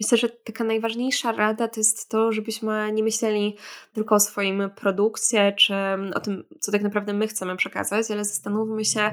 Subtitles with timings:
[0.00, 3.56] Myślę, że taka najważniejsza rada to jest to, żebyśmy nie myśleli
[3.92, 5.74] tylko o swoim produkcie, czy
[6.14, 9.10] o tym, co tak naprawdę my chcemy przekazać, ale zastanówmy się.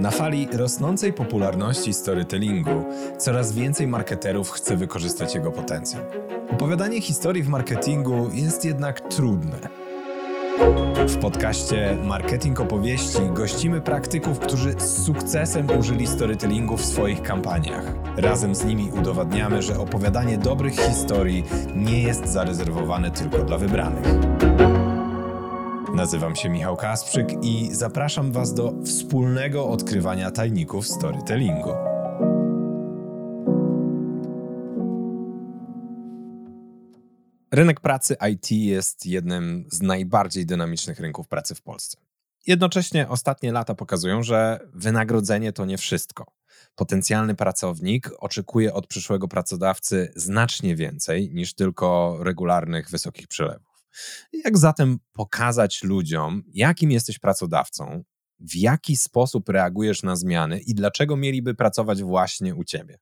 [0.00, 2.84] Na fali rosnącej popularności storytellingu
[3.18, 6.02] coraz więcej marketerów chce wykorzystać jego potencjał.
[6.50, 9.87] Opowiadanie historii w marketingu jest jednak trudne.
[11.08, 17.84] W podcaście Marketing Opowieści gościmy praktyków, którzy z sukcesem użyli storytellingu w swoich kampaniach.
[18.16, 21.44] Razem z nimi udowadniamy, że opowiadanie dobrych historii
[21.74, 24.06] nie jest zarezerwowane tylko dla wybranych.
[25.94, 31.70] Nazywam się Michał Kasprzyk i zapraszam Was do wspólnego odkrywania tajników storytellingu.
[37.58, 41.98] Rynek pracy IT jest jednym z najbardziej dynamicznych rynków pracy w Polsce.
[42.46, 46.26] Jednocześnie ostatnie lata pokazują, że wynagrodzenie to nie wszystko.
[46.74, 53.86] Potencjalny pracownik oczekuje od przyszłego pracodawcy znacznie więcej niż tylko regularnych wysokich przelewów.
[54.32, 58.04] Jak zatem pokazać ludziom, jakim jesteś pracodawcą,
[58.40, 62.98] w jaki sposób reagujesz na zmiany i dlaczego mieliby pracować właśnie u ciebie?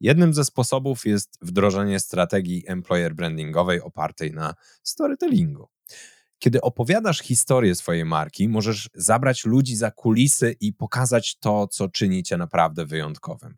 [0.00, 5.68] Jednym ze sposobów jest wdrożenie strategii employer brandingowej opartej na storytellingu.
[6.38, 12.22] Kiedy opowiadasz historię swojej marki, możesz zabrać ludzi za kulisy i pokazać to, co czyni
[12.22, 13.56] cię naprawdę wyjątkowym.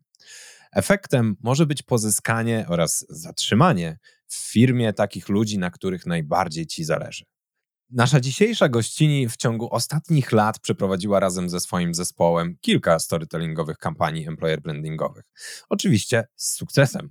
[0.73, 7.25] Efektem może być pozyskanie oraz zatrzymanie w firmie takich ludzi, na których najbardziej ci zależy.
[7.91, 14.29] Nasza dzisiejsza gościni w ciągu ostatnich lat przeprowadziła razem ze swoim zespołem kilka storytellingowych kampanii
[14.29, 15.25] employer brandingowych.
[15.69, 17.11] Oczywiście z sukcesem.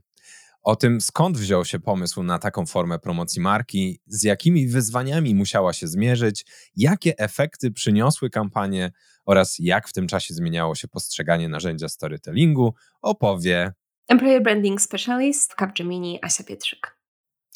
[0.62, 5.74] O tym, skąd wziął się pomysł na taką formę promocji marki, z jakimi wyzwaniami musiała
[5.74, 8.92] się zmierzyć, jakie efekty przyniosły kampanie
[9.26, 13.74] oraz jak w tym czasie zmieniało się postrzeganie narzędzia storytellingu, opowie
[14.08, 16.98] Employer Branding Specialist w Capgemini Asia Pietrzyk.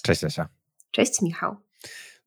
[0.03, 0.49] Cześć Asia.
[0.91, 1.55] Cześć Michał.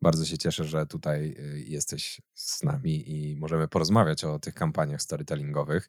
[0.02, 5.02] Bardzo się cieszę, że tutaj y, jesteś z nami i możemy porozmawiać o tych kampaniach
[5.02, 5.88] storytellingowych.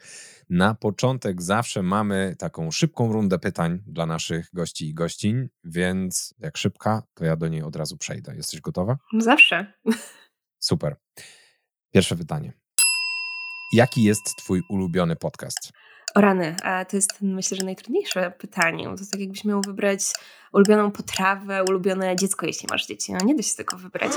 [0.49, 6.57] Na początek zawsze mamy taką szybką rundę pytań dla naszych gości i gościń, więc jak
[6.57, 8.35] szybka, to ja do niej od razu przejdę.
[8.35, 8.97] Jesteś gotowa?
[9.19, 9.73] Zawsze.
[10.59, 10.95] Super.
[11.93, 12.53] Pierwsze pytanie.
[13.73, 15.71] Jaki jest Twój ulubiony podcast?
[16.15, 18.85] O rany, a to jest myślę, że najtrudniejsze pytanie.
[18.85, 20.01] To tak jakbyś miał wybrać
[20.53, 23.13] ulubioną potrawę, ulubione dziecko, jeśli masz dzieci.
[23.13, 24.11] No nie da się tego wybrać.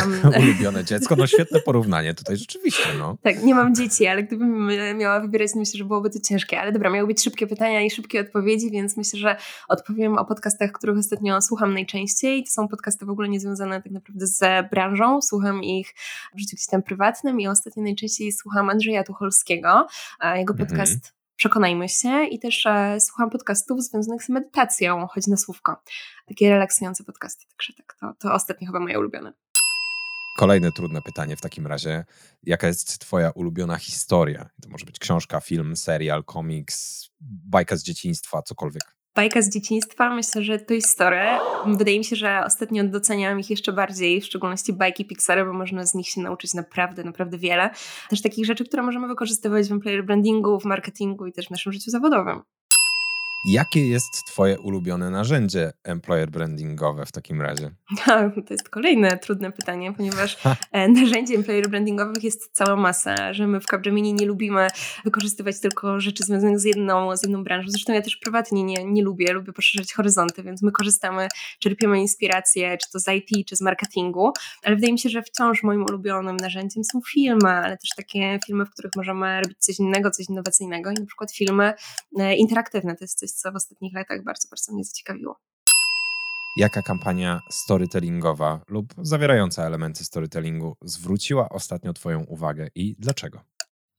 [0.00, 2.88] Um, ulubione dziecko, no świetne porównanie tutaj rzeczywiście.
[2.98, 3.16] No.
[3.22, 6.60] Tak, nie mam dzieci, ale gdybym miała wybierać, to myślę, że byłoby to ciężkie.
[6.60, 9.36] Ale dobra, miały być szybkie pytania i szybkie odpowiedzi, więc myślę, że
[9.68, 12.44] odpowiem o podcastach, których ostatnio słucham najczęściej.
[12.44, 15.22] To są podcasty w ogóle niezwiązane tak naprawdę z branżą.
[15.22, 15.94] Słucham ich
[16.34, 19.86] w życiu gdzieś tam prywatnym i ostatnio najczęściej słucham Andrzeja Tucholskiego.
[20.36, 20.56] Jego mhm.
[20.68, 25.82] podcast mhm przekonajmy się i też e, słucham podcastów związanych z medytacją, choć na słówko.
[26.26, 29.32] Takie relaksujące podcasty, także tak, to, to ostatnio chyba moje ulubione.
[30.36, 32.04] Kolejne trudne pytanie w takim razie.
[32.42, 34.50] Jaka jest twoja ulubiona historia?
[34.62, 40.42] To może być książka, film, serial, komiks, bajka z dzieciństwa, cokolwiek bajka z dzieciństwa, myślę,
[40.42, 41.20] że Toy Story.
[41.66, 45.86] Wydaje mi się, że ostatnio doceniam ich jeszcze bardziej, w szczególności bajki Pixar, bo można
[45.86, 47.70] z nich się nauczyć naprawdę, naprawdę wiele.
[48.10, 51.72] Też takich rzeczy, które możemy wykorzystywać w employer brandingu, w marketingu i też w naszym
[51.72, 52.42] życiu zawodowym.
[53.46, 57.70] Jakie jest Twoje ulubione narzędzie employer brandingowe w takim razie?
[58.46, 60.36] To jest kolejne trudne pytanie, ponieważ
[60.72, 64.68] e, narzędzi employer brandingowych jest cała masa, że my w Capgemini nie lubimy
[65.04, 67.70] wykorzystywać tylko rzeczy związanych z jedną, z jedną branżą.
[67.70, 71.28] Zresztą ja też prywatnie nie, nie lubię, lubię poszerzać horyzonty, więc my korzystamy,
[71.58, 74.32] czerpiemy inspiracje, czy to z IT, czy z marketingu,
[74.62, 78.66] ale wydaje mi się, że wciąż moim ulubionym narzędziem są filmy, ale też takie filmy,
[78.66, 81.72] w których możemy robić coś innego, coś innowacyjnego i na przykład filmy
[82.18, 85.40] e, interaktywne, to jest coś, co w ostatnich latach bardzo, bardzo mnie zaciekawiło.
[86.56, 93.40] Jaka kampania storytellingowa lub zawierająca elementy storytellingu zwróciła ostatnio Twoją uwagę i dlaczego?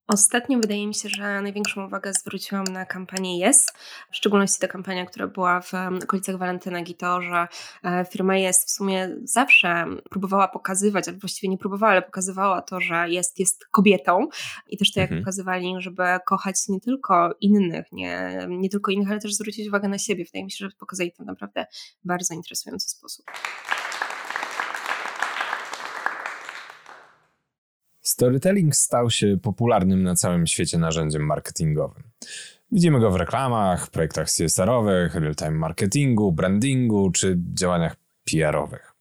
[0.09, 3.67] Ostatnio wydaje mi się, że największą uwagę zwróciłam na kampanię Yes,
[4.11, 5.73] w szczególności ta kampania, która była w
[6.03, 7.47] okolicach Walentynek i to, że
[7.83, 12.81] e, firma Yes w sumie zawsze próbowała pokazywać, albo właściwie nie próbowała, ale pokazywała to,
[12.81, 14.27] że jest, jest kobietą
[14.67, 15.21] i też to, jak mhm.
[15.21, 19.97] pokazywali, żeby kochać nie tylko innych, nie, nie tylko innych, ale też zwrócić uwagę na
[19.97, 20.25] siebie.
[20.25, 21.65] Wydaje mi się, że pokazali to w naprawdę
[22.03, 23.25] bardzo interesujący sposób.
[28.09, 32.03] Storytelling stał się popularnym na całym świecie narzędziem marketingowym.
[32.71, 37.95] Widzimy go w reklamach, projektach CSR-owych, real-time marketingu, brandingu czy działaniach
[38.25, 38.93] PR-owych.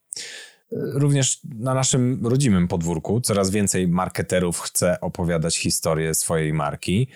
[0.73, 7.09] Również na naszym rodzimym podwórku coraz więcej marketerów chce opowiadać historię swojej marki.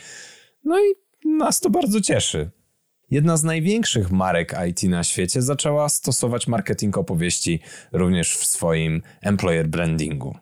[0.64, 0.94] No i
[1.28, 2.50] nas to bardzo cieszy.
[3.10, 7.60] Jedna z największych marek IT na świecie zaczęła stosować marketing opowieści
[7.92, 10.36] również w swoim employer brandingu.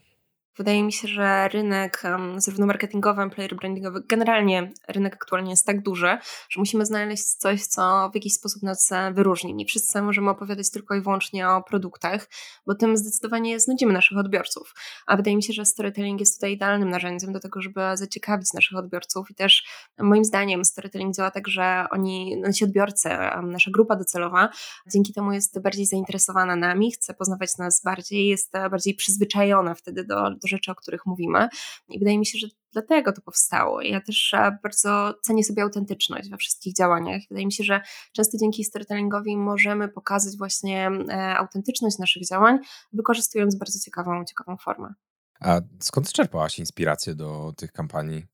[0.61, 2.03] Wydaje mi się, że rynek
[2.37, 6.19] zarówno marketingowy, employer brandingowy, generalnie rynek aktualnie jest tak duży,
[6.51, 9.55] że musimy znaleźć coś, co w jakiś sposób nas e, wyróżni.
[9.55, 12.29] Nie wszyscy możemy opowiadać tylko i wyłącznie o produktach,
[12.67, 14.75] bo tym zdecydowanie znudzimy naszych odbiorców.
[15.07, 18.79] A wydaje mi się, że storytelling jest tutaj idealnym narzędziem do tego, żeby zaciekawić naszych
[18.79, 19.65] odbiorców i też
[19.99, 23.09] moim zdaniem storytelling działa tak, że oni, nasi odbiorcy,
[23.43, 24.49] nasza grupa docelowa
[24.93, 30.31] dzięki temu jest bardziej zainteresowana nami, chce poznawać nas bardziej, jest bardziej przyzwyczajona wtedy do,
[30.31, 31.49] do rzeczy, o których mówimy.
[31.89, 33.83] I wydaje mi się, że dlatego to powstało.
[33.83, 37.23] Ja też e, bardzo cenię sobie autentyczność we wszystkich działaniach.
[37.31, 37.81] Wydaje mi się, że
[38.13, 42.59] często dzięki storytellingowi możemy pokazać właśnie e, autentyczność naszych działań,
[42.93, 44.95] wykorzystując bardzo ciekawą, ciekawą formę.
[45.41, 48.27] A skąd czerpałaś inspirację do tych kampanii?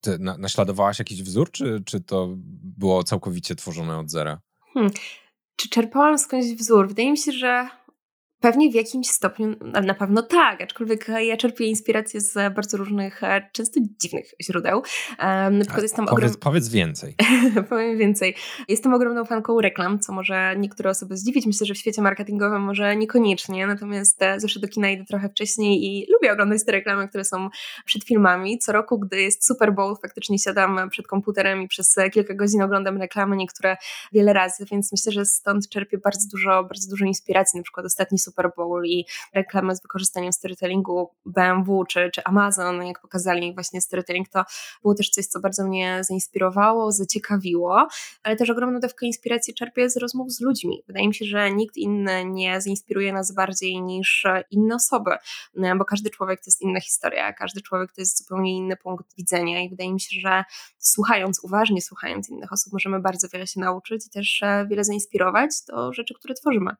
[0.00, 2.28] Ty naśladowałaś jakiś wzór, czy, czy to
[2.78, 4.40] było całkowicie tworzone od zera?
[4.74, 4.92] Hmm.
[5.56, 6.88] Czy czerpałam skądś wzór?
[6.88, 7.68] Wydaje mi się, że
[8.42, 9.54] Pewnie w jakimś stopniu,
[9.84, 14.82] na pewno tak, aczkolwiek ja czerpię inspirację z bardzo różnych, e, często dziwnych źródeł.
[15.50, 16.40] Na przykład jestem powiedz, ogrom...
[16.48, 17.14] powiedz więcej.
[17.68, 18.34] Powiem więcej.
[18.68, 21.46] Jestem ogromną fanką reklam, co może niektóre osoby zdziwić.
[21.46, 25.84] Myślę, że w świecie marketingowym może niekoniecznie, natomiast e, zawsze do kina idę trochę wcześniej
[25.84, 27.48] i lubię oglądać te reklamy, które są
[27.84, 28.58] przed filmami.
[28.58, 32.98] Co roku, gdy jest Super Bowl, faktycznie siadam przed komputerem i przez kilka godzin oglądam
[32.98, 33.76] reklamy, niektóre
[34.12, 37.56] wiele razy, więc myślę, że stąd czerpię bardzo dużo, bardzo dużo inspiracji.
[37.56, 43.00] Na przykład ostatni Super Bowl i reklamy z wykorzystaniem storytellingu BMW czy, czy Amazon, jak
[43.00, 44.44] pokazali właśnie storytelling, to
[44.82, 47.88] było też coś, co bardzo mnie zainspirowało, zaciekawiło,
[48.22, 50.82] ale też ogromną dawkę inspiracji czerpię z rozmów z ludźmi.
[50.86, 55.10] Wydaje mi się, że nikt inny nie zainspiruje nas bardziej niż inne osoby,
[55.78, 59.62] bo każdy człowiek to jest inna historia, każdy człowiek to jest zupełnie inny punkt widzenia
[59.62, 60.44] i wydaje mi się, że
[60.78, 65.50] słuchając, uważnie słuchając innych osób, możemy bardzo wiele się nauczyć i też e, wiele zainspirować
[65.68, 66.70] do rzeczy, które tworzymy.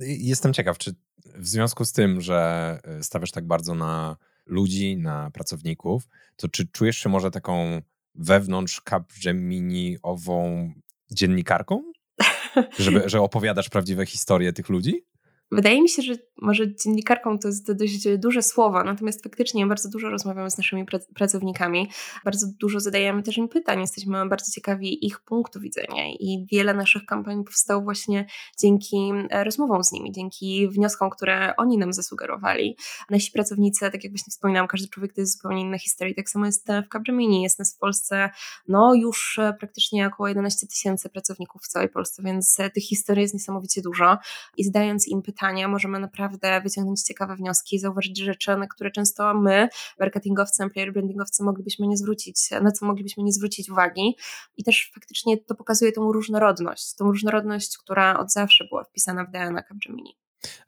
[0.00, 0.94] Jestem ciekaw, czy
[1.34, 4.16] w związku z tym, że e, stawiasz tak bardzo na
[4.46, 7.82] ludzi, na pracowników, to czy czujesz się może taką
[8.14, 10.70] wewnątrz Capgemini-ową
[11.10, 11.92] dziennikarką?
[12.78, 15.04] Żeby, że opowiadasz prawdziwe historie tych ludzi?
[15.52, 20.10] Wydaje mi się, że może dziennikarką to jest dość duże słowo, natomiast faktycznie bardzo dużo
[20.10, 21.90] rozmawiamy z naszymi pracownikami,
[22.24, 27.06] bardzo dużo zadajemy też im pytań, jesteśmy bardzo ciekawi ich punktu widzenia i wiele naszych
[27.06, 28.26] kampanii powstało właśnie
[28.58, 32.76] dzięki e, rozmowom z nimi, dzięki wnioskom, które oni nam zasugerowali.
[33.10, 36.46] Nasi pracownicy, tak jak właśnie wspominałam, każdy człowiek to jest zupełnie inna historia, tak samo
[36.46, 38.30] jest w Capgemini, jest nas w Polsce
[38.68, 43.22] no już e, praktycznie około 11 tysięcy pracowników w całej Polsce, więc e, tych historii
[43.22, 44.18] jest niesamowicie dużo.
[44.56, 49.34] I zadając im pytania, pytania możemy naprawdę wyciągnąć ciekawe wnioski, zauważyć rzeczy, na które często
[49.34, 49.68] my,
[50.00, 54.16] marketingowcy, player brandingowcy, moglibyśmy nie zwrócić, na co moglibyśmy nie zwrócić uwagi.
[54.56, 59.30] I też faktycznie to pokazuje tą różnorodność, tą różnorodność, która od zawsze była wpisana w
[59.30, 60.16] DNA Capgemini.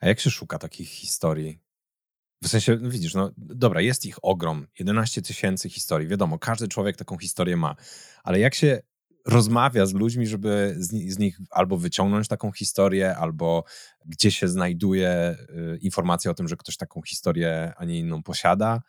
[0.01, 1.59] A jak się szuka takich historii?
[2.43, 6.97] W sensie, no widzisz, no dobra, jest ich ogrom, 11 tysięcy historii, wiadomo, każdy człowiek
[6.97, 7.77] taką historię ma,
[8.25, 8.83] ale jak się
[9.25, 13.65] rozmawia z ludźmi, żeby z, nich albo wyciągnąć taką historię, albo
[14.05, 15.37] gdzie się znajduje
[15.75, 18.83] y, informacja o tym, że ktoś taką historię, a nie inną posiada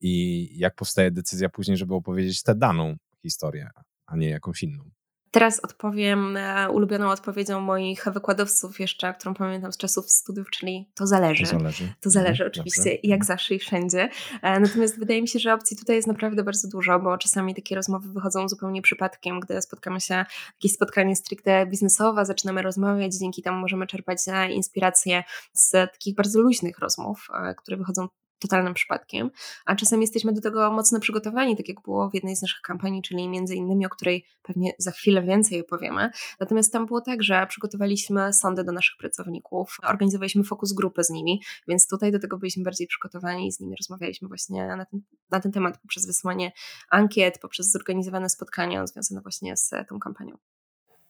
[0.00, 3.70] i jak powstaje decyzja później, żeby opowiedzieć tę daną historię,
[4.06, 4.90] a nie jakąś inną.
[5.32, 11.06] Teraz odpowiem e, ulubioną odpowiedzią moich wykładowców jeszcze, którą pamiętam z czasów studiów, czyli to
[11.06, 11.44] zależy.
[11.44, 12.98] To zależy, to zależy mhm, oczywiście, Dobrze.
[13.02, 14.08] jak zawsze i wszędzie.
[14.42, 17.74] E, natomiast wydaje mi się, że opcji tutaj jest naprawdę bardzo dużo, bo czasami takie
[17.74, 23.60] rozmowy wychodzą zupełnie przypadkiem, gdy spotkamy się, jakieś spotkanie stricte biznesowe, zaczynamy rozmawiać, dzięki temu
[23.60, 28.08] możemy czerpać e, inspiracje z takich bardzo luźnych rozmów, które wychodzą
[28.42, 29.30] totalnym przypadkiem,
[29.66, 33.02] a czasem jesteśmy do tego mocno przygotowani, tak jak było w jednej z naszych kampanii,
[33.02, 36.10] czyli między innymi, o której pewnie za chwilę więcej opowiemy.
[36.40, 41.42] Natomiast tam było tak, że przygotowaliśmy sądy do naszych pracowników, organizowaliśmy fokus grupy z nimi,
[41.68, 45.40] więc tutaj do tego byliśmy bardziej przygotowani i z nimi rozmawialiśmy właśnie na ten, na
[45.40, 46.52] ten temat poprzez wysłanie
[46.90, 50.38] ankiet, poprzez zorganizowane spotkania związane właśnie z tą kampanią.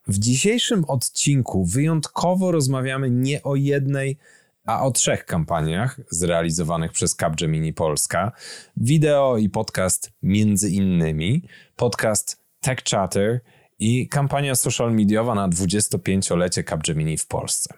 [0.07, 4.19] W dzisiejszym odcinku wyjątkowo rozmawiamy nie o jednej
[4.65, 8.33] a o trzech kampaniach zrealizowanych przez Capgemini Polska.
[8.77, 11.43] Wideo i podcast między innymi,
[11.77, 13.41] podcast Tech Chatter
[13.79, 17.75] i kampania social mediowa na 25-lecie Capgemini w Polsce.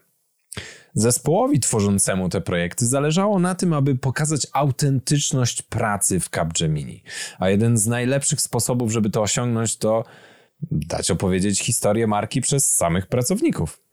[0.95, 7.03] Zespołowi tworzącemu te projekty zależało na tym, aby pokazać autentyczność pracy w Capgemini.
[7.39, 10.05] A jeden z najlepszych sposobów, żeby to osiągnąć, to
[10.71, 13.84] dać opowiedzieć historię marki przez samych pracowników.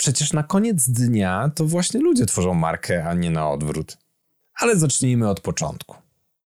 [0.00, 3.98] Przecież na koniec dnia to właśnie ludzie tworzą markę, a nie na odwrót.
[4.54, 5.96] Ale zacznijmy od początku.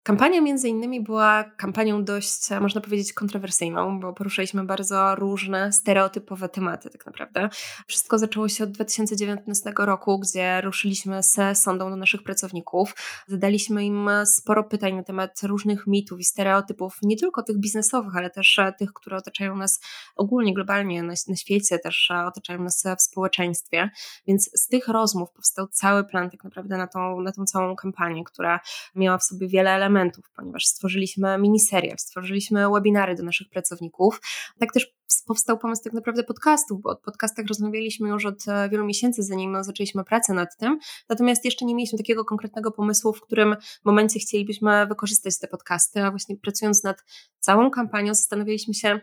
[0.04, 6.90] Kampania między innymi była kampanią dość, można powiedzieć, kontrowersyjną, bo poruszaliśmy bardzo różne stereotypowe tematy
[6.90, 7.50] tak naprawdę.
[7.88, 12.96] Wszystko zaczęło się od 2019 roku, gdzie ruszyliśmy z sondą do naszych pracowników.
[13.28, 18.30] Zadaliśmy im sporo pytań na temat różnych mitów i stereotypów, nie tylko tych biznesowych, ale
[18.30, 19.80] też tych, które otaczają nas
[20.16, 23.90] ogólnie, globalnie na, na świecie, też otaczają nas w społeczeństwie.
[24.28, 28.24] Więc z tych rozmów powstał cały plan tak naprawdę na tą, na tą całą kampanię,
[28.24, 28.60] która
[28.96, 29.92] miała w sobie wiele elementów,
[30.36, 34.22] ponieważ stworzyliśmy miniserial, stworzyliśmy webinary do naszych pracowników.
[34.60, 34.94] Tak też
[35.28, 39.64] powstał pomysł tak naprawdę podcastów, bo o podcastach rozmawialiśmy już od e, wielu miesięcy, zanim
[39.64, 40.80] zaczęliśmy pracę nad tym.
[41.10, 43.56] Natomiast jeszcze nie mieliśmy takiego konkretnego pomysłu, w którym
[43.86, 47.04] momencie chcielibyśmy wykorzystać te podcasty, a właśnie pracując nad
[47.40, 49.00] całą kampanią zastanawialiśmy się,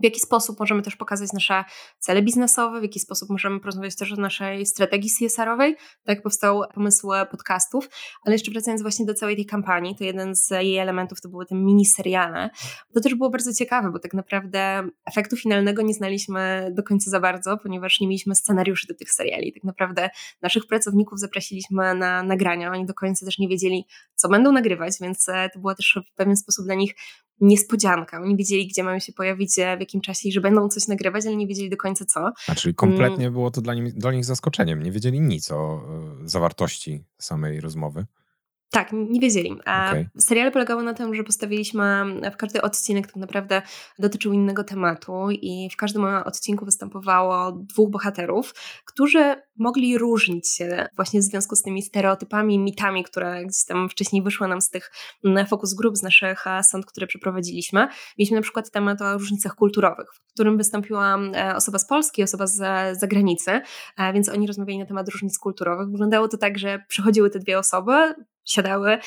[0.00, 1.64] w jaki sposób możemy też pokazać nasze
[1.98, 5.76] cele biznesowe, w jaki sposób możemy porozmawiać też o naszej strategii CSR-owej.
[6.04, 7.88] Tak powstał pomysł podcastów,
[8.24, 11.46] ale jeszcze wracając właśnie do całej tej kampanii, to jeden z jej elementów to były
[11.46, 12.50] te miniseriale.
[12.94, 17.20] To też było bardzo ciekawe, bo tak naprawdę efektu finalnego nie znaliśmy do końca za
[17.20, 19.52] bardzo, ponieważ nie mieliśmy scenariuszy do tych seriali.
[19.52, 20.10] Tak naprawdę
[20.42, 25.28] naszych pracowników zaprosiliśmy na nagrania, oni do końca też nie wiedzieli, co będą nagrywać, więc
[25.28, 26.94] e, to była też w pewien sposób dla nich
[27.42, 28.20] niespodzianka.
[28.22, 31.26] Oni wiedzieli, gdzie mają się pojawić, e, w jakim czasie i że będą coś nagrywać,
[31.26, 32.32] ale nie wiedzieli do końca co.
[32.56, 33.32] Czyli kompletnie mm.
[33.32, 34.82] było to dla, nim, dla nich zaskoczeniem.
[34.82, 35.80] Nie wiedzieli nic o
[36.22, 38.06] e, zawartości samej rozmowy.
[38.74, 39.58] Tak, nie wiedzieli.
[39.64, 40.08] A okay.
[40.18, 43.62] seriale polegały na tym, że postawiliśmy, w każdy odcinek tak naprawdę
[43.98, 51.20] dotyczył innego tematu i w każdym odcinku występowało dwóch bohaterów, którzy mogli różnić się właśnie
[51.20, 54.90] w związku z tymi stereotypami, mitami, które gdzieś tam wcześniej wyszły nam z tych
[55.48, 57.88] fokus grup, z naszych sąd, które przeprowadziliśmy.
[58.18, 62.46] Mieliśmy na przykład temat o różnicach kulturowych, w którym wystąpiła e, osoba z Polski, osoba
[62.46, 62.60] z
[62.98, 63.60] zagranicy,
[64.14, 65.90] więc oni rozmawiali na temat różnic kulturowych.
[65.90, 68.14] Wyglądało to tak, że przychodziły te dwie osoby,
[68.44, 68.98] siadały.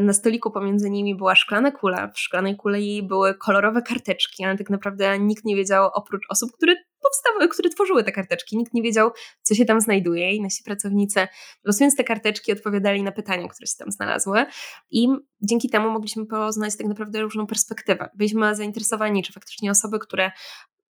[0.00, 2.08] Na stoliku pomiędzy nimi była szklana kula.
[2.08, 6.74] W szklanej kuli były kolorowe karteczki, ale tak naprawdę nikt nie wiedział, oprócz osób, które
[7.02, 9.10] powstały, które tworzyły te karteczki, nikt nie wiedział,
[9.42, 11.28] co się tam znajduje i nasi pracownicy
[11.64, 14.46] losując te karteczki odpowiadali na pytania, które się tam znalazły
[14.90, 15.08] i
[15.40, 18.10] dzięki temu mogliśmy poznać tak naprawdę różną perspektywę.
[18.14, 20.30] Byliśmy zainteresowani, czy faktycznie osoby, które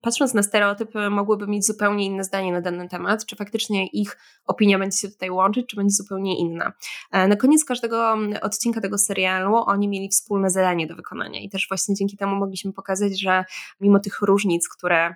[0.02, 4.80] patrząc na stereotypy, mogłyby mieć zupełnie inne zdanie na dany temat, czy faktycznie ich opinia
[4.80, 6.74] będzie się tutaj łączyć, czy będzie zupełnie inna.
[7.12, 11.50] E, na koniec każdego mm, odcinka tego serialu oni mieli wspólne zadanie do wykonania i
[11.50, 13.46] też właśnie dzięki temu mogliśmy pokazać, że
[13.80, 15.16] mimo tych różnic, które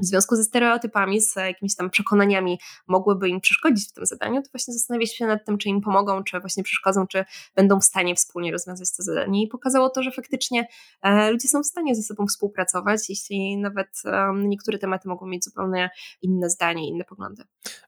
[0.00, 4.48] w związku ze stereotypami, z jakimiś tam przekonaniami mogłyby im przeszkodzić w tym zadaniu, to
[4.52, 8.14] właśnie zastanawiać się nad tym, czy im pomogą, czy właśnie przeszkodzą, czy będą w stanie
[8.14, 9.42] wspólnie rozwiązać to zadanie.
[9.42, 10.66] I pokazało to, że faktycznie
[11.02, 14.02] e, ludzie są w stanie ze sobą współpracować, jeśli nawet
[14.34, 15.90] niektóre tematy mogą mieć zupełnie
[16.22, 17.44] inne zdanie, inne poglądy.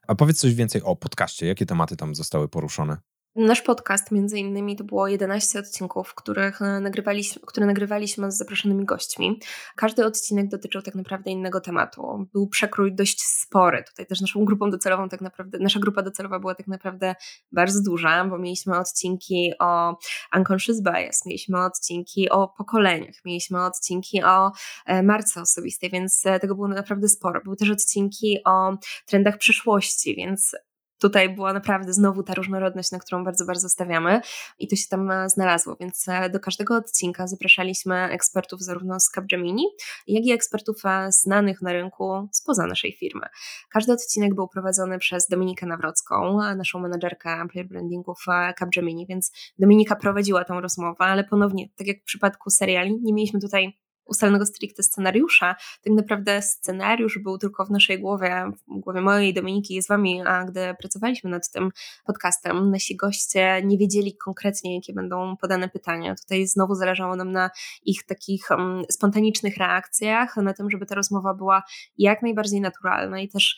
[0.07, 1.47] A powiedz coś więcej o podcaście.
[1.47, 2.97] Jakie tematy tam zostały poruszone?
[3.35, 8.85] Nasz podcast, między innymi, to było 11 odcinków, których e, nagrywaliśmy, które nagrywaliśmy z zaproszonymi
[8.85, 9.39] gośćmi.
[9.75, 12.27] Każdy odcinek dotyczył tak naprawdę innego tematu.
[12.33, 13.83] Był przekrój dość spory.
[13.83, 17.15] Tutaj też naszą grupą docelową, tak naprawdę, nasza grupa docelowa była tak naprawdę
[17.51, 19.97] bardzo duża, bo mieliśmy odcinki o
[20.37, 24.51] unconscious bias, mieliśmy odcinki o pokoleniach, mieliśmy odcinki o
[24.85, 27.41] e, marce osobistej, więc e, tego było naprawdę sporo.
[27.43, 30.55] Były też odcinki o trendach przyszłości, więc
[31.03, 34.21] tutaj była naprawdę znowu ta różnorodność, na którą bardzo, bardzo stawiamy
[34.59, 39.09] i to się tam e, znalazło, więc e, do każdego odcinka zapraszaliśmy ekspertów zarówno z
[39.09, 39.65] Capgemini,
[40.07, 43.25] jak i ekspertów e, znanych na rynku spoza naszej firmy.
[43.69, 48.25] Każdy odcinek był prowadzony przez Dominikę Nawrocką, naszą menedżerkę employer brandingu w
[48.59, 53.39] Capgemini, więc Dominika prowadziła tą rozmowę, ale ponownie, tak jak w przypadku seriali, nie mieliśmy
[53.39, 55.55] tutaj ustalonego stricte scenariusza.
[55.83, 60.21] Tak naprawdę scenariusz był tylko w naszej głowie, w głowie mojej Dominiki i z wami,
[60.21, 61.69] a gdy pracowaliśmy nad tym
[62.05, 66.15] podcastem, nasi goście nie wiedzieli konkretnie, jakie będą podane pytania.
[66.15, 67.49] Tutaj znowu zależało nam na
[67.83, 71.63] ich takich um, spontanicznych reakcjach, na tym, żeby ta rozmowa była
[71.97, 73.57] jak najbardziej naturalna i też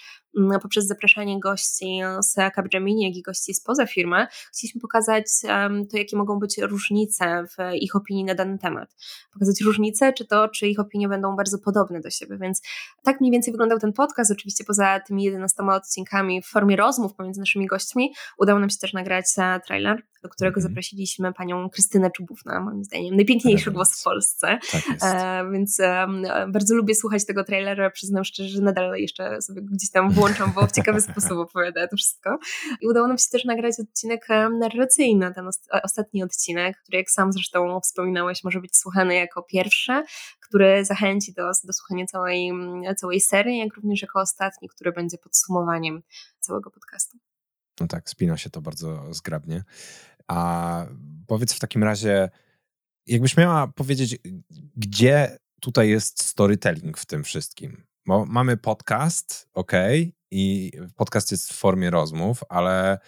[0.61, 5.25] poprzez zapraszanie gości z Capgemini, jak i gości spoza firmy, chcieliśmy pokazać
[5.91, 8.95] to, jakie mogą być różnice w ich opinii na dany temat.
[9.33, 12.37] Pokazać różnice, czy to, czy ich opinie będą bardzo podobne do siebie.
[12.37, 12.61] Więc
[13.03, 14.31] tak mniej więcej wyglądał ten podcast.
[14.31, 18.93] Oczywiście poza tymi 11 odcinkami w formie rozmów pomiędzy naszymi gośćmi, udało nam się też
[18.93, 20.69] nagrać e, trailer do którego mm.
[20.69, 24.59] zaprosiliśmy panią Krystynę Czubówna, moim zdaniem najpiękniejszy głos w Polsce.
[24.71, 26.07] Tak e, więc e,
[26.47, 30.24] bardzo lubię słuchać tego trailera, przyznam szczerze, że nadal jeszcze sobie gdzieś tam włączam,
[30.55, 32.39] bo w ciekawy sposób opowiada to wszystko.
[32.81, 34.27] I udało nam się też nagrać odcinek
[34.59, 35.49] narracyjny, ten
[35.83, 40.03] ostatni odcinek, który jak sam zresztą wspominałeś, może być słuchany jako pierwszy,
[40.39, 42.51] który zachęci do, do słuchania całej,
[42.97, 46.01] całej serii, jak również jako ostatni, który będzie podsumowaniem
[46.39, 47.17] całego podcastu.
[47.79, 49.63] No tak, spina się to bardzo zgrabnie.
[50.27, 50.85] A
[51.27, 52.29] powiedz w takim razie,
[53.07, 54.17] Jakbyś miała powiedzieć,
[54.75, 57.83] gdzie tutaj jest storytelling w tym wszystkim?
[58.05, 59.71] Bo mamy podcast, ok,
[60.31, 62.99] i podcast jest w formie rozmów, ale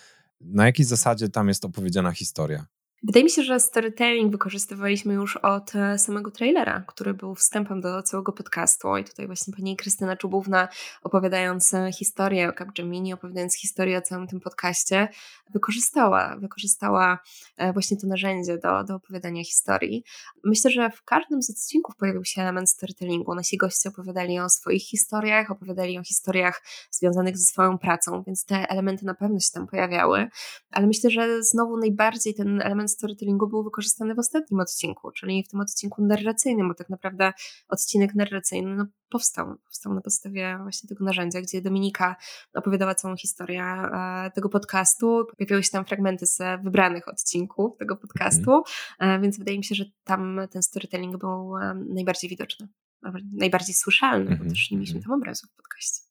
[0.41, 2.65] na jakiej zasadzie tam jest opowiedziana historia?
[3.03, 8.01] Wydaje mi się, że storytelling wykorzystywaliśmy już od e, samego trailera, który był wstępem do
[8.03, 8.97] całego podcastu.
[8.97, 10.67] I tutaj właśnie pani Krystyna Czubówna,
[11.03, 15.07] opowiadając e, historię o Capgemini, opowiadając historię o całym tym podcaście,
[15.49, 17.19] wykorzystała, wykorzystała
[17.57, 20.03] e, właśnie to narzędzie do, do opowiadania historii.
[20.43, 23.35] Myślę, że w każdym z odcinków pojawił się element storytellingu.
[23.35, 26.61] Nasi goście opowiadali o swoich historiach, opowiadali o historiach
[26.91, 30.27] związanych ze swoją pracą, więc te elementy na pewno się tam pojawiały.
[30.71, 35.47] Ale myślę, że znowu najbardziej ten element storytellingu był wykorzystany w ostatnim odcinku, czyli w
[35.47, 37.33] tym odcinku narracyjnym, bo tak naprawdę
[37.67, 42.15] odcinek narracyjny no, powstał, powstał na podstawie właśnie tego narzędzia, gdzie Dominika
[42.53, 45.25] opowiadała całą historię e, tego podcastu.
[45.37, 48.63] Pojawiały się tam fragmenty z wybranych odcinków tego podcastu,
[48.99, 49.21] mm.
[49.21, 52.67] więc wydaje mi się, że tam ten storytelling był e, najbardziej widoczny,
[53.33, 54.37] najbardziej słyszalny, mm -hmm.
[54.37, 55.09] bo mhm, też nie mieliśmy mhm.
[55.11, 56.01] tam obrazu w podcaście.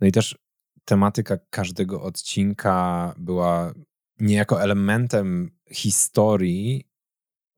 [0.00, 0.38] No i też
[0.84, 3.72] tematyka każdego odcinka była
[4.20, 6.88] niejako elementem historii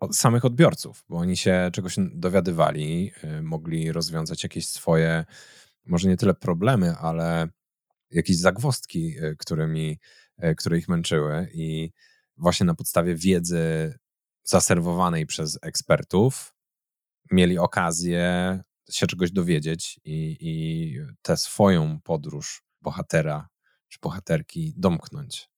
[0.01, 5.25] od samych odbiorców, bo oni się czegoś dowiadywali, y, mogli rozwiązać jakieś swoje,
[5.87, 7.49] może nie tyle problemy, ale
[8.11, 9.99] jakieś zagwostki, y, którymi,
[10.45, 11.93] y, które ich męczyły i
[12.37, 13.95] właśnie na podstawie wiedzy
[14.45, 16.55] zaserwowanej przez ekspertów
[17.31, 18.61] mieli okazję
[18.91, 23.49] się czegoś dowiedzieć i, i tę swoją podróż bohatera
[23.89, 25.51] czy bohaterki domknąć.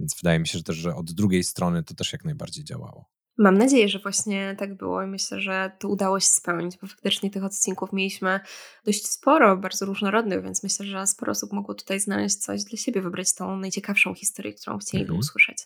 [0.00, 3.10] Więc wydaje mi się że też, że od drugiej strony to też jak najbardziej działało.
[3.38, 7.30] Mam nadzieję, że właśnie tak było i myślę, że to udało się spełnić, bo faktycznie
[7.30, 8.40] tych odcinków mieliśmy
[8.84, 13.02] dość sporo, bardzo różnorodnych, więc myślę, że sporo osób mogło tutaj znaleźć coś dla siebie,
[13.02, 15.20] wybrać tą najciekawszą historię, którą chcieliby mhm.
[15.20, 15.58] usłyszeć.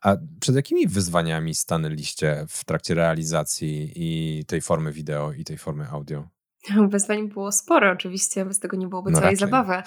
[0.00, 5.88] A przed jakimi wyzwaniami stanęliście w trakcie realizacji i tej formy wideo, i tej formy
[5.88, 6.28] audio?
[6.90, 9.48] Wyzwań było sporo, oczywiście, bez tego nie byłoby no całej raczej.
[9.48, 9.82] zabawy.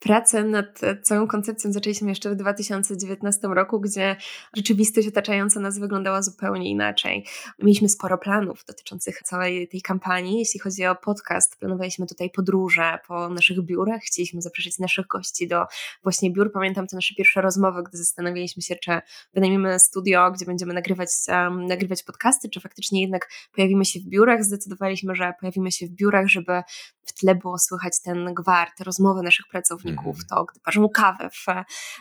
[0.00, 4.16] Pracę nad całą koncepcją zaczęliśmy jeszcze w 2019 roku, gdzie
[4.56, 7.26] rzeczywistość otaczająca nas wyglądała zupełnie inaczej.
[7.58, 10.38] Mieliśmy sporo planów dotyczących całej tej kampanii.
[10.38, 14.00] Jeśli chodzi o podcast, planowaliśmy tutaj podróże po naszych biurach.
[14.02, 15.64] Chcieliśmy zaprosić naszych gości do
[16.02, 16.52] właśnie biur.
[16.52, 19.00] Pamiętam te nasze pierwsze rozmowy, gdy zastanawialiśmy się, czy
[19.34, 24.44] wynajmiemy studio, gdzie będziemy nagrywać, um, nagrywać podcasty, czy faktycznie jednak pojawimy się w biurach.
[24.44, 26.62] Zdecydowaliśmy, że pojawimy się w biurach, żeby
[27.04, 30.14] w tle było słychać ten gwar, te rozmowy naszych pracowników, mm.
[30.30, 31.46] to gdy parzą kawę w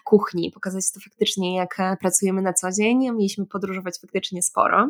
[0.03, 2.99] kuchni, pokazać to faktycznie, jak e, pracujemy na co dzień.
[2.99, 4.89] Mieliśmy podróżować faktycznie sporo.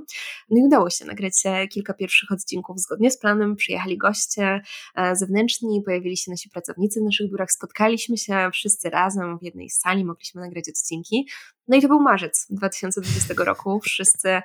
[0.49, 3.55] No i udało się nagrać e, kilka pierwszych odcinków zgodnie z planem.
[3.55, 4.62] Przyjechali goście
[4.95, 9.69] e, zewnętrzni, pojawili się nasi pracownicy w naszych biurach, spotkaliśmy się wszyscy razem w jednej
[9.69, 11.27] sali, mogliśmy nagrać odcinki.
[11.67, 13.79] No i to był marzec 2020 roku.
[13.79, 14.41] Wszyscy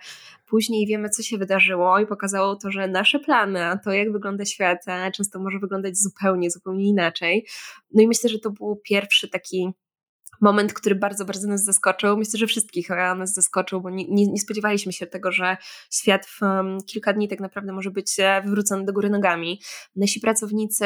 [0.46, 4.78] później wiemy, co się wydarzyło i pokazało to, że nasze plany, to jak wygląda świat,
[5.14, 7.46] często może wyglądać zupełnie, zupełnie inaczej.
[7.94, 9.72] No i myślę, że to był pierwszy taki
[10.40, 12.16] moment, który bardzo, bardzo nas zaskoczył.
[12.16, 15.56] Myślę, że wszystkich nas zaskoczył, bo nie, nie, nie spodziewaliśmy się tego, że
[15.90, 19.60] świat w um, kilka dni tak naprawdę może być e, wywrócony do góry nogami.
[19.96, 20.84] Nasi pracownicy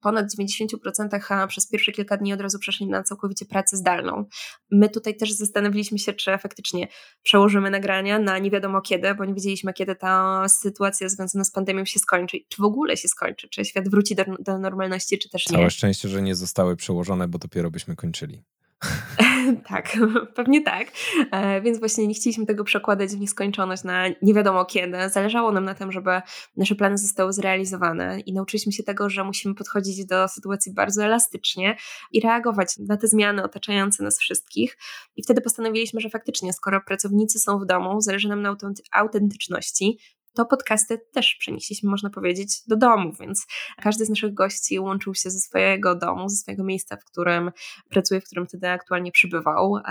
[0.00, 4.24] ponad 90% przez pierwsze kilka dni od razu przeszli na całkowicie pracę zdalną.
[4.70, 6.88] My tutaj też zastanowiliśmy się, czy faktycznie
[7.22, 11.84] przełożymy nagrania na nie wiadomo kiedy, bo nie wiedzieliśmy, kiedy ta sytuacja związana z pandemią
[11.84, 15.48] się skończy, czy w ogóle się skończy, czy świat wróci do, do normalności, czy też
[15.48, 15.56] nie.
[15.56, 18.42] Całe szczęście, że nie zostały przełożone, bo dopiero byśmy kończyli.
[19.68, 19.96] tak,
[20.36, 20.88] pewnie tak.
[21.30, 25.08] E, więc właśnie nie chcieliśmy tego przekładać w nieskończoność na nie wiadomo kiedy.
[25.08, 26.10] Zależało nam na tym, żeby
[26.56, 31.76] nasze plany zostały zrealizowane i nauczyliśmy się tego, że musimy podchodzić do sytuacji bardzo elastycznie
[32.12, 34.78] i reagować na te zmiany otaczające nas wszystkich.
[35.16, 38.56] I wtedy postanowiliśmy, że faktycznie, skoro pracownicy są w domu, zależy nam na
[38.92, 39.98] autentyczności,
[40.38, 43.46] to podcasty też przenieśliśmy, można powiedzieć, do domu, więc
[43.82, 47.50] każdy z naszych gości łączył się ze swojego domu, ze swojego miejsca, w którym
[47.90, 49.84] pracuje, w którym wtedy aktualnie przybywał, um,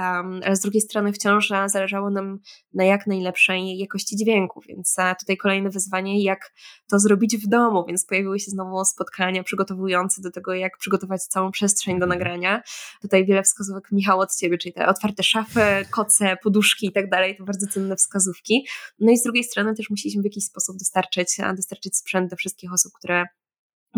[0.46, 2.40] ale z drugiej strony wciąż zależało nam
[2.74, 6.54] na jak najlepszej jakości dźwięku, więc tutaj kolejne wyzwanie, jak
[6.90, 11.52] to zrobić w domu, więc pojawiły się znowu spotkania przygotowujące do tego, jak przygotować całą
[11.52, 12.20] przestrzeń do mhm.
[12.20, 12.62] nagrania.
[13.02, 17.38] Tutaj wiele wskazówek, Michał, od Ciebie, czyli te otwarte szafy, koce, poduszki i tak dalej,
[17.38, 18.68] to bardzo cenne wskazówki.
[19.00, 22.74] No i z drugiej strony też musieliśmy w jakiś sposób dostarczyć, dostarczyć sprzęt do wszystkich
[22.74, 23.26] osób, które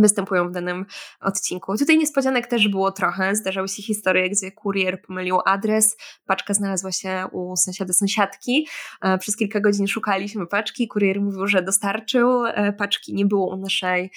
[0.01, 0.85] występują w danym
[1.21, 1.77] odcinku.
[1.77, 3.35] Tutaj niespodzianek też było trochę.
[3.35, 8.67] Zdarzały się historie, gdzie kurier pomylił adres, paczka znalazła się u sąsiada sąsiadki.
[9.01, 13.57] E, przez kilka godzin szukaliśmy paczki, kurier mówił, że dostarczył, e, paczki nie było u
[13.57, 14.12] naszej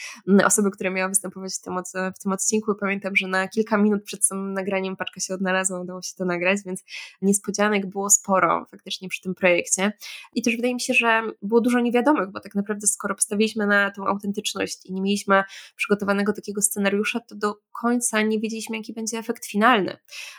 [0.44, 1.74] osoby, która miała występować w tym,
[2.18, 2.74] w tym odcinku.
[2.74, 6.58] Pamiętam, że na kilka minut przed samym nagraniem paczka się odnalazła, udało się to nagrać,
[6.66, 6.84] więc
[7.22, 9.92] niespodzianek było sporo faktycznie przy tym projekcie.
[10.34, 13.90] I też wydaje mi się, że było dużo niewiadomych, bo tak naprawdę skoro postawiliśmy na
[13.90, 15.42] tą autentyczność i nie mieliśmy
[15.76, 19.96] przygotowanego takiego scenariusza, to do końca nie wiedzieliśmy, jaki będzie efekt finalny.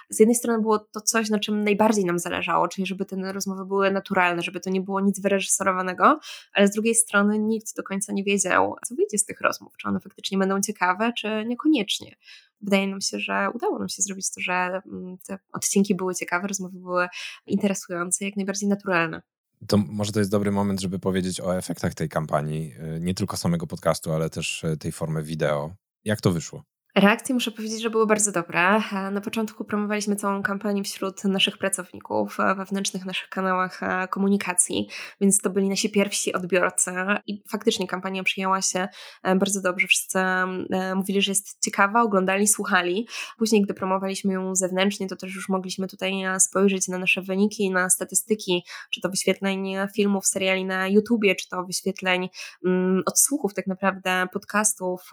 [0.10, 3.65] Z jednej strony było to coś, na czym najbardziej nam zależało, czyli żeby te rozmowy
[3.65, 6.19] były naturalne, żeby to nie było nic wyreżyserowanego,
[6.54, 9.88] ale z drugiej strony nikt do końca nie wiedział, co wyjdzie z tych rozmów, czy
[9.88, 12.15] one faktycznie będą ciekawe, czy niekoniecznie
[12.63, 16.48] wydaje nam się, że udało nam się zrobić to, że mm, te odcinki były ciekawe,
[16.48, 17.08] rozmowy były
[17.46, 19.22] interesujące, jak najbardziej naturalne.
[19.67, 23.38] To może to jest dobry moment, żeby powiedzieć o efektach tej kampanii, y, nie tylko
[23.38, 25.76] samego podcastu, ale też y, tej formy wideo.
[26.06, 26.63] Jak to wyszło?
[26.95, 28.82] Reakcje muszę powiedzieć, że były bardzo dobre.
[29.12, 34.88] Na początku promowaliśmy całą kampanię wśród naszych pracowników, we wewnętrznych naszych kanałach komunikacji,
[35.21, 36.91] więc to byli nasi pierwsi odbiorcy
[37.27, 38.88] i faktycznie kampania przyjęła się
[39.23, 39.88] e, bardzo dobrze.
[39.88, 43.08] Wszyscy e, mówili, że jest ciekawa, oglądali, słuchali.
[43.38, 47.71] Później, gdy promowaliśmy ją zewnętrznie, to też już mogliśmy tutaj e, spojrzeć na nasze wyniki,
[47.71, 52.29] na statystyki, czy to wyświetleń filmów, seriali na YouTubie, czy to wyświetleń
[52.65, 55.12] mm, odsłuchów tak naprawdę podcastów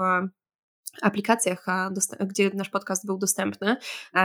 [1.03, 1.67] aplikacjach,
[2.21, 3.77] gdzie nasz podcast był dostępny,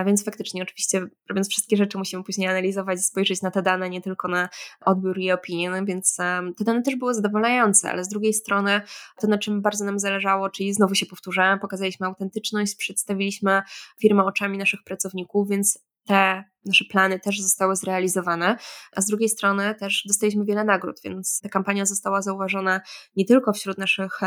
[0.06, 4.28] więc faktycznie oczywiście robiąc wszystkie rzeczy musimy później analizować, spojrzeć na te dane, nie tylko
[4.28, 4.49] na
[4.86, 6.17] odbiór i opinię, no więc
[6.58, 8.82] te dane też były zadowalające, ale z drugiej strony
[9.19, 13.62] to, na czym bardzo nam zależało, czyli znowu się powtórzę, pokazaliśmy autentyczność, przedstawiliśmy
[13.99, 18.57] firmę oczami naszych pracowników, więc te nasze plany też zostały zrealizowane,
[18.95, 22.81] a z drugiej strony też dostaliśmy wiele nagród, więc ta kampania została zauważona
[23.15, 24.19] nie tylko wśród naszych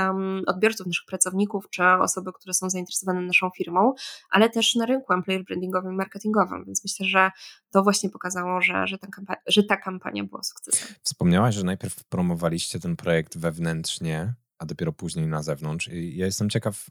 [0.46, 3.94] odbiorców, naszych pracowników czy osoby, które są zainteresowane naszą firmą,
[4.30, 7.30] ale też na rynku employer brandingowym i marketingowym, więc myślę, że
[7.70, 8.98] to właśnie pokazało, że, że,
[9.46, 10.88] że ta kampania była sukcesem.
[11.02, 15.88] Wspomniałaś, że najpierw promowaliście ten projekt wewnętrznie, a dopiero później na zewnątrz.
[15.88, 16.86] I ja jestem ciekaw,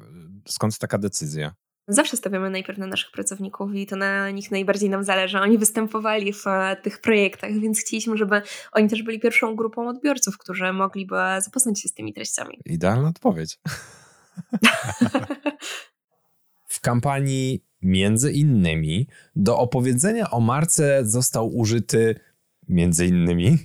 [0.48, 1.56] skąd taka decyzja?
[1.90, 5.40] Zawsze stawiamy najpierw na naszych pracowników i to na nich najbardziej nam zależy.
[5.40, 10.38] Oni występowali w e, tych projektach, więc chcieliśmy, żeby oni też byli pierwszą grupą odbiorców,
[10.38, 12.60] którzy mogliby zapoznać się z tymi treściami.
[12.66, 13.60] Idealna odpowiedź.
[16.68, 22.20] w kampanii między innymi do opowiedzenia o marce został użyty
[22.68, 23.58] między innymi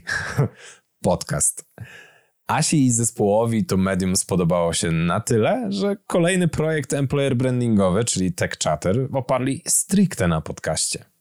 [1.05, 1.71] podcast.
[2.47, 8.33] Asi i zespołowi to medium spodobało się na tyle, że kolejny projekt employer brandingowy, czyli
[8.33, 11.12] Tech Chatter, oparli stricte na podcaście.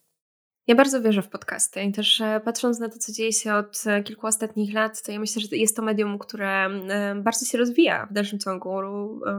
[0.66, 3.82] Ja bardzo wierzę w podcasty i też e, patrząc na to, co dzieje się od
[3.86, 7.58] e, kilku ostatnich lat, to ja myślę, że jest to medium, które e, bardzo się
[7.58, 8.70] rozwija w dalszym ciągu,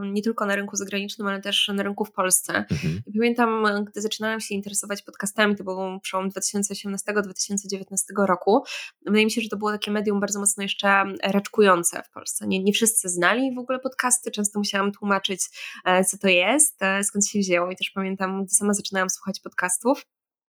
[0.03, 2.53] nie tylko na rynku zagranicznym, ale też na rynku w Polsce.
[2.71, 3.01] Mhm.
[3.17, 8.63] Pamiętam, gdy zaczynałam się interesować podcastami, to był przełom 2018-2019 roku.
[9.05, 12.47] Wydaje mi się, że to było takie medium bardzo mocno jeszcze raczkujące w Polsce.
[12.47, 15.49] Nie, nie wszyscy znali w ogóle podcasty, często musiałam tłumaczyć,
[16.07, 20.05] co to jest, skąd się wzięło i też pamiętam, gdy sama zaczynałam słuchać podcastów,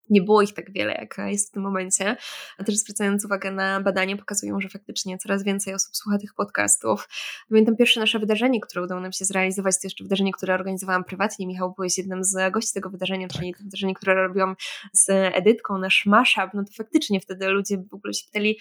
[0.10, 2.18] nie było ich tak wiele, jak jest w tym momencie.
[2.58, 7.10] A też zwracając uwagę na badania, pokazują, że faktycznie coraz więcej osób słucha tych podcastów.
[7.50, 11.48] Pamiętam pierwsze nasze wydarzenie, które udało nam się zrealizować, to jeszcze wydarzenie, które organizowałam prywatnie.
[11.48, 13.38] Michał, byłeś jednym z gości tego wydarzenia, tak.
[13.38, 14.56] czyli to wydarzenie, które robiłam
[14.94, 16.50] z Edytką, nasz mashup.
[16.54, 18.60] No to faktycznie wtedy ludzie w ogóle się pytali,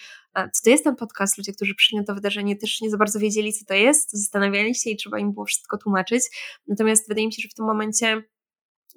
[0.52, 1.38] co to jest ten podcast.
[1.38, 4.74] Ludzie, którzy przyszli na to wydarzenie też nie za bardzo wiedzieli, co to jest, zastanawiali
[4.74, 6.22] się i trzeba im było wszystko tłumaczyć.
[6.66, 8.22] Natomiast wydaje mi się, że w tym momencie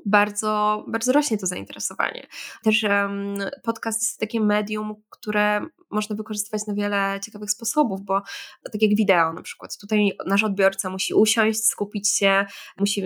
[0.06, 2.28] bardzo, bardzo rośnie to zainteresowanie.
[2.64, 8.22] Też um, podcast jest takie medium, które można wykorzystywać na wiele ciekawych sposobów, bo
[8.72, 12.46] tak jak wideo na przykład, tutaj nasz odbiorca musi usiąść, skupić się,
[12.78, 13.04] musi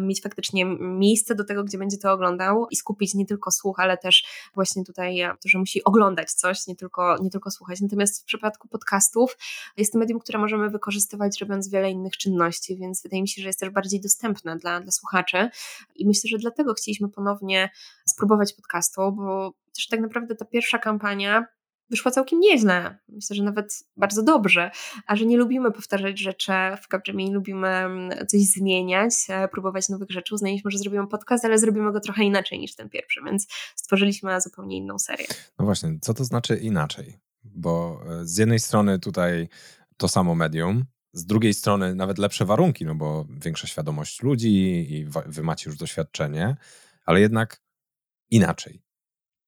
[0.00, 3.98] mieć faktycznie miejsce do tego, gdzie będzie to oglądał i skupić nie tylko słuch, ale
[3.98, 7.80] też właśnie tutaj to, że musi oglądać coś, nie tylko, nie tylko słuchać.
[7.80, 9.36] Natomiast w przypadku podcastów
[9.76, 13.48] jest to medium, które możemy wykorzystywać robiąc wiele innych czynności, więc wydaje mi się, że
[13.48, 15.48] jest też bardziej dostępne dla, dla słuchaczy
[15.94, 17.70] i myślę, że dlatego chcieliśmy ponownie
[18.06, 21.46] spróbować podcastu, bo też tak naprawdę ta pierwsza kampania
[21.92, 22.98] wyszła całkiem nieźle.
[23.08, 24.70] Myślę, że nawet bardzo dobrze.
[25.06, 26.52] A że nie lubimy powtarzać rzeczy
[26.82, 30.34] w Capgemini, lubimy mm, coś zmieniać, e, próbować nowych rzeczy.
[30.34, 34.76] Uznaliśmy, że zrobimy podcast, ale zrobimy go trochę inaczej niż ten pierwszy, więc stworzyliśmy zupełnie
[34.76, 35.26] inną serię.
[35.58, 37.18] No właśnie, co to znaczy inaczej?
[37.44, 39.48] Bo e, z jednej strony tutaj
[39.96, 45.06] to samo medium, z drugiej strony nawet lepsze warunki, no bo większa świadomość ludzi i
[45.26, 46.56] wy macie już doświadczenie,
[47.06, 47.62] ale jednak
[48.30, 48.82] inaczej.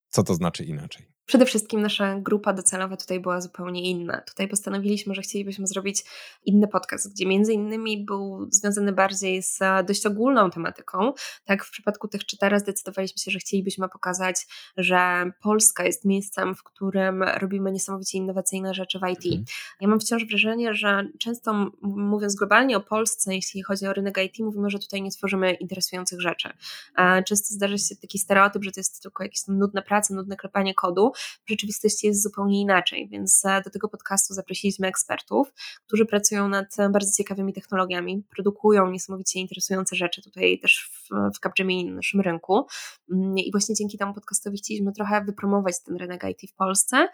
[0.08, 1.13] Co to znaczy inaczej?
[1.26, 4.20] Przede wszystkim nasza grupa docelowa tutaj była zupełnie inna.
[4.20, 6.04] Tutaj postanowiliśmy, że chcielibyśmy zrobić
[6.44, 11.12] inny podcast, gdzie między innymi był związany bardziej z dość ogólną tematyką.
[11.44, 16.62] Tak, w przypadku tych czytara zdecydowaliśmy się, że chcielibyśmy pokazać, że Polska jest miejscem, w
[16.62, 19.24] którym robimy niesamowicie innowacyjne rzeczy w IT.
[19.24, 19.44] Mhm.
[19.80, 24.38] Ja mam wciąż wrażenie, że często mówiąc globalnie o Polsce, jeśli chodzi o rynek IT,
[24.38, 26.48] mówimy, że tutaj nie tworzymy interesujących rzeczy.
[27.26, 31.13] Często zdarza się taki stereotyp, że to jest tylko jakieś nudne prace, nudne klepanie kodu,
[31.46, 35.52] w rzeczywistości jest zupełnie inaczej, więc e, do tego podcastu zaprosiliśmy ekspertów,
[35.86, 41.40] którzy pracują nad e, bardzo ciekawymi technologiami, produkują niesamowicie interesujące rzeczy tutaj też w, w
[41.40, 42.66] Capgemini, na naszym rynku
[43.12, 47.08] mm, i właśnie dzięki temu podcastowi chcieliśmy trochę wypromować ten rynek IT w Polsce.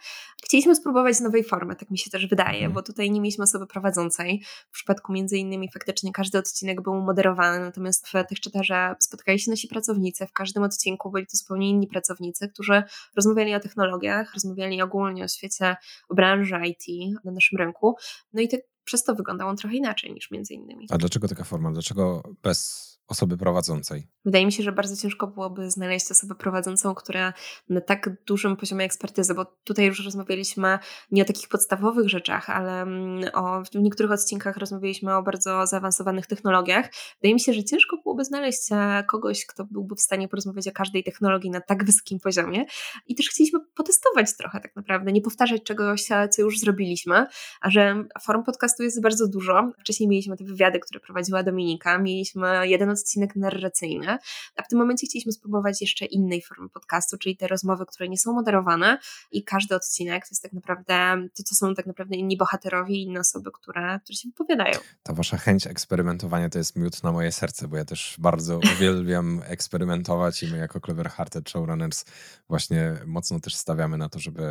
[0.45, 2.73] Chcieliśmy spróbować nowej formy, tak mi się też wydaje, mhm.
[2.73, 4.43] bo tutaj nie mieliśmy osoby prowadzącej.
[4.71, 9.51] W przypadku między innymi faktycznie każdy odcinek był moderowany, natomiast w tych czytarze spotkali się
[9.51, 12.83] nasi pracownicy, w każdym odcinku byli to zupełnie inni pracownicy, którzy
[13.17, 15.77] rozmawiali o technologii, technologiach, rozmawiali ogólnie o świecie,
[16.09, 17.97] o branży IT na naszym rynku.
[18.33, 20.87] No i te, przez to wyglądał on trochę inaczej niż między innymi.
[20.91, 21.73] A dlaczego taka forma?
[21.73, 24.09] Dlaczego bez osoby prowadzącej?
[24.25, 27.33] Wydaje mi się, że bardzo ciężko byłoby znaleźć osobę prowadzącą, która
[27.69, 30.79] na tak dużym poziomie ekspertyzy, bo tutaj już rozmawialiśmy
[31.11, 36.27] nie o takich podstawowych rzeczach, ale mm, o, w niektórych odcinkach rozmawialiśmy o bardzo zaawansowanych
[36.27, 36.91] technologiach.
[37.23, 40.73] Wydaje mi się, że ciężko byłoby znaleźć e, kogoś, kto byłby w stanie porozmawiać o
[40.73, 42.65] każdej technologii na tak wysokim poziomie.
[43.07, 47.27] I też chcieliśmy potestować trochę tak naprawdę, nie powtarzać czegoś, e, co już zrobiliśmy,
[47.61, 49.73] a że form podcastu jest bardzo dużo.
[49.81, 54.19] Wcześniej mieliśmy te wywiady, które prowadziła Dominika, mieliśmy jeden odcinek narracyjny,
[54.57, 58.19] a w tym momencie chcieliśmy spróbować jeszcze innej formy podcastu, czyli te rozmowy, które nie
[58.19, 58.99] są moderowane
[59.31, 63.03] i każdy odcinek to jest tak naprawdę, to co są tak naprawdę inni bohaterowie i
[63.03, 64.79] inne osoby, które, które się wypowiadają.
[65.03, 69.43] Ta wasza chęć eksperymentowania to jest miód na moje serce, bo ja też bardzo uwielbiam
[69.45, 72.05] eksperymentować i my jako Clever Hearted Showrunners
[72.49, 74.43] właśnie mocno też stawiamy na to, żeby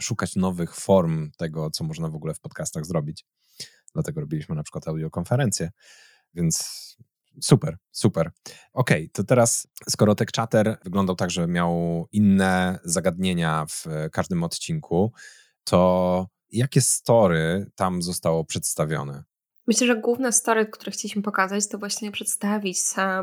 [0.00, 3.26] szukać nowych form tego, co można w ogóle w podcastach zrobić.
[3.94, 5.70] Dlatego robiliśmy na przykład audiokonferencję.
[6.34, 6.82] Więc
[7.40, 8.30] Super, super.
[8.72, 15.12] Okay, to teraz, skoro Tech Chatter wyglądał tak, że miał inne zagadnienia w każdym odcinku,
[15.64, 19.24] to jakie story tam zostało przedstawione?
[19.66, 22.78] Myślę, że główne story, które chcieliśmy pokazać, to właśnie przedstawić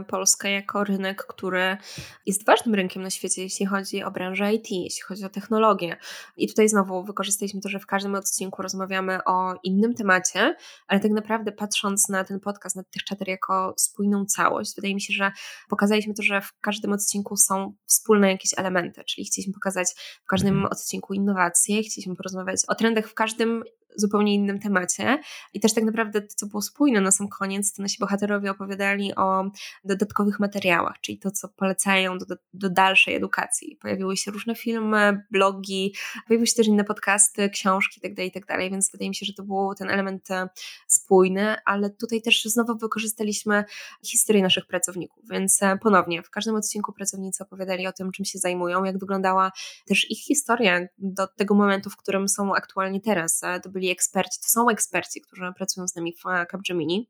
[0.07, 1.77] Polskę jako rynek, który
[2.25, 5.97] jest ważnym rynkiem na świecie, jeśli chodzi o branżę IT, jeśli chodzi o technologię.
[6.37, 10.55] I tutaj znowu wykorzystaliśmy to, że w każdym odcinku rozmawiamy o innym temacie,
[10.87, 15.01] ale tak naprawdę patrząc na ten podcast, na tych chatter jako spójną całość, wydaje mi
[15.01, 15.31] się, że
[15.69, 19.87] pokazaliśmy to, że w każdym odcinku są wspólne jakieś elementy, czyli chcieliśmy pokazać
[20.23, 20.71] w każdym mhm.
[20.71, 23.63] odcinku innowacje, chcieliśmy porozmawiać o trendach w każdym
[23.95, 25.19] zupełnie innym temacie.
[25.53, 29.15] I też tak naprawdę to, co było spójne na sam koniec, to nasi bohaterowie opowiadali
[29.15, 29.51] o
[29.83, 33.77] dodatkowych materiałach, czyli to, co polecają do, do dalszej edukacji.
[33.81, 35.95] Pojawiły się różne filmy, blogi,
[36.27, 39.33] pojawiły się też inne podcasty, książki itd., tak itd., tak więc wydaje mi się, że
[39.33, 40.49] to był ten element e,
[40.87, 43.63] spójny, ale tutaj też znowu wykorzystaliśmy
[44.05, 48.39] historię naszych pracowników, więc e, ponownie w każdym odcinku pracownicy opowiadali o tym, czym się
[48.39, 49.51] zajmują, jak wyglądała
[49.87, 53.43] też ich historia do tego momentu, w którym są aktualnie teraz.
[53.43, 57.09] E, to byli eksperci, to są eksperci, którzy pracują z nami w Capgemini.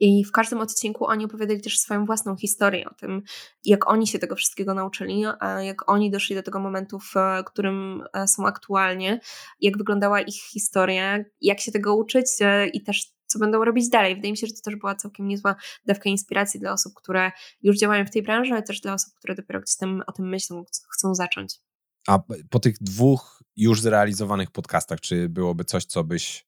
[0.00, 3.22] I w każdym odcinku oni opowiadali też swoją własną historię o tym,
[3.64, 5.24] jak oni się tego wszystkiego nauczyli,
[5.60, 7.14] jak oni doszli do tego momentu, w
[7.46, 9.20] którym e, są aktualnie,
[9.60, 14.14] jak wyglądała ich historia, jak się tego uczyć e, i też co będą robić dalej.
[14.14, 17.76] Wydaje mi się, że to też była całkiem niezła dawka inspiracji dla osób, które już
[17.76, 20.64] działają w tej branży, ale też dla osób, które dopiero gdzieś tam o tym myślą,
[20.90, 21.58] chcą zacząć.
[22.08, 22.18] A
[22.50, 26.46] po tych dwóch już zrealizowanych podcastach, czy byłoby coś, co byś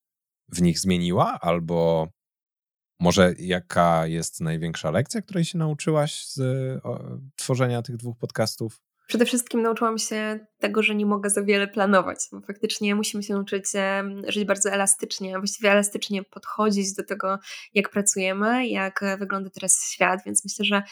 [0.49, 1.39] w nich zmieniła?
[1.41, 2.09] Albo
[3.01, 6.41] może jaka jest największa lekcja, której się nauczyłaś z
[6.85, 7.01] o,
[7.37, 8.81] tworzenia tych dwóch podcastów?
[9.07, 13.35] Przede wszystkim nauczyłam się tego, że nie mogę za wiele planować, bo faktycznie musimy się
[13.35, 13.65] nauczyć
[14.29, 17.39] żyć bardzo elastycznie, właściwie elastycznie podchodzić do tego,
[17.75, 20.83] jak pracujemy, jak wygląda teraz świat, więc myślę, że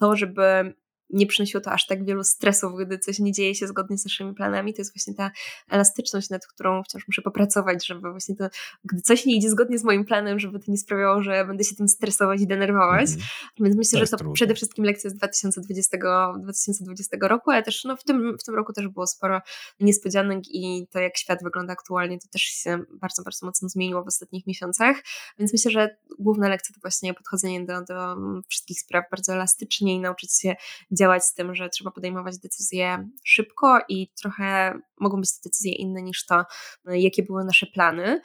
[0.00, 0.74] to, żeby
[1.12, 4.34] nie przynosiło to aż tak wielu stresów, gdy coś nie dzieje się zgodnie z naszymi
[4.34, 4.74] planami.
[4.74, 5.30] To jest właśnie ta
[5.68, 8.48] elastyczność, nad którą wciąż muszę popracować, żeby właśnie to,
[8.84, 11.76] gdy coś nie idzie zgodnie z moim planem, żeby to nie sprawiało, że będę się
[11.76, 13.10] tym stresować i denerwować.
[13.10, 13.20] Mm.
[13.60, 14.34] Więc myślę, to że to trudne.
[14.34, 15.98] przede wszystkim lekcja z 2020,
[16.42, 19.40] 2020 roku, ale też no, w, tym, w tym roku też było sporo
[19.80, 24.06] niespodzianek i to, jak świat wygląda aktualnie, to też się bardzo, bardzo mocno zmieniło w
[24.06, 24.96] ostatnich miesiącach.
[25.38, 28.16] Więc myślę, że główna lekcja to właśnie podchodzenie do, do
[28.48, 30.56] wszystkich spraw bardzo elastycznie i nauczyć się
[31.00, 36.02] działać z tym, że trzeba podejmować decyzje szybko i trochę mogą być te decyzje inne
[36.02, 36.44] niż to,
[36.84, 38.20] jakie były nasze plany.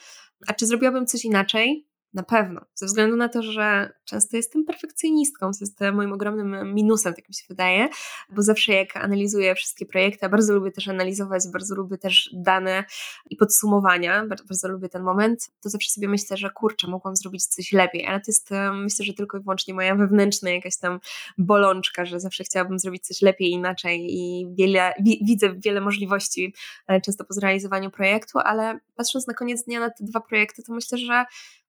[0.47, 1.88] A czy zrobiłabym coś inaczej?
[2.15, 2.62] Na pewno.
[2.73, 7.36] Ze względu na to, że często jestem perfekcjonistką, co jest moim ogromnym minusem, tak mi
[7.36, 7.89] się wydaje,
[8.30, 12.84] bo zawsze jak analizuję wszystkie projekty, a bardzo lubię też analizować, bardzo lubię też dane
[13.30, 17.45] i podsumowania, bardzo, bardzo lubię ten moment, to zawsze sobie myślę, że kurczę, mogłam zrobić
[17.45, 20.99] coś lepiej, ale to jest myślę, że tylko i wyłącznie moja wewnętrzna jakaś tam
[21.38, 26.54] bolączka, że zawsze chciałabym zrobić coś lepiej, inaczej i wiele, widzę wiele możliwości
[26.88, 30.73] e, często po zrealizowaniu projektu, ale patrząc na koniec dnia na te dwa projekty, to
[30.73, 31.25] myślę, że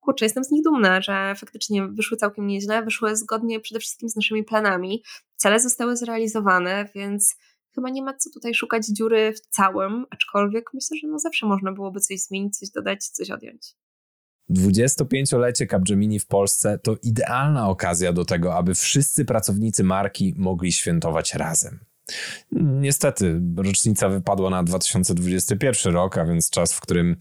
[0.06, 4.16] kurczę, jestem z nich dumna, że faktycznie wyszły całkiem nieźle, wyszły zgodnie przede wszystkim z
[4.16, 5.02] naszymi planami.
[5.36, 7.36] Cele zostały zrealizowane, więc
[7.74, 11.72] chyba nie ma co tutaj szukać dziury w całym, aczkolwiek myślę, że no zawsze można
[11.72, 13.74] byłoby coś zmienić, coś dodać, coś odjąć.
[14.50, 21.34] 25-lecie Capgemini w Polsce to idealna okazja do tego, aby wszyscy pracownicy marki mogli świętować
[21.34, 21.78] razem.
[22.52, 27.16] Niestety, rocznica wypadła na 2021 rok, a więc czas, w którym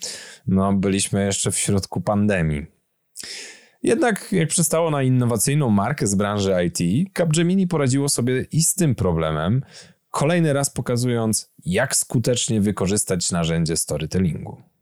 [0.47, 2.74] no, byliśmy jeszcze w środku pandemii.
[3.84, 8.95] Jednak jak przystało na innowacyjną markę z branży IT, Capgemini poradziło sobie i z tym
[8.95, 9.63] problemem,
[10.12, 14.74] kolejny raz pokazując, jak skutecznie wykorzystać narzędzie storytellingu.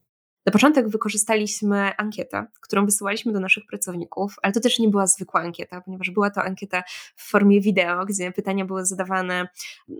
[0.45, 5.41] Na początek wykorzystaliśmy ankietę, którą wysyłaliśmy do naszych pracowników, ale to też nie była zwykła
[5.41, 6.83] ankieta, ponieważ była to ankieta
[7.15, 9.47] w formie wideo, gdzie pytania były zadawane,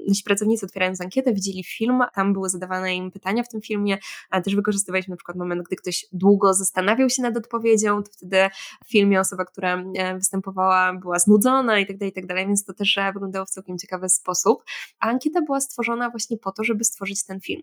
[0.07, 3.97] nasi pracownicy otwierając ankietę widzieli film, tam były zadawane im pytania w tym filmie,
[4.29, 8.49] ale też wykorzystywaliśmy na przykład moment, gdy ktoś długo zastanawiał się nad odpowiedzią, to wtedy
[8.85, 12.65] w filmie osoba, która e, występowała była znudzona i tak dalej, i tak dalej, więc
[12.65, 14.63] to też e, wyglądało w całkiem ciekawy sposób.
[14.99, 17.61] A ankieta była stworzona właśnie po to, żeby stworzyć ten film.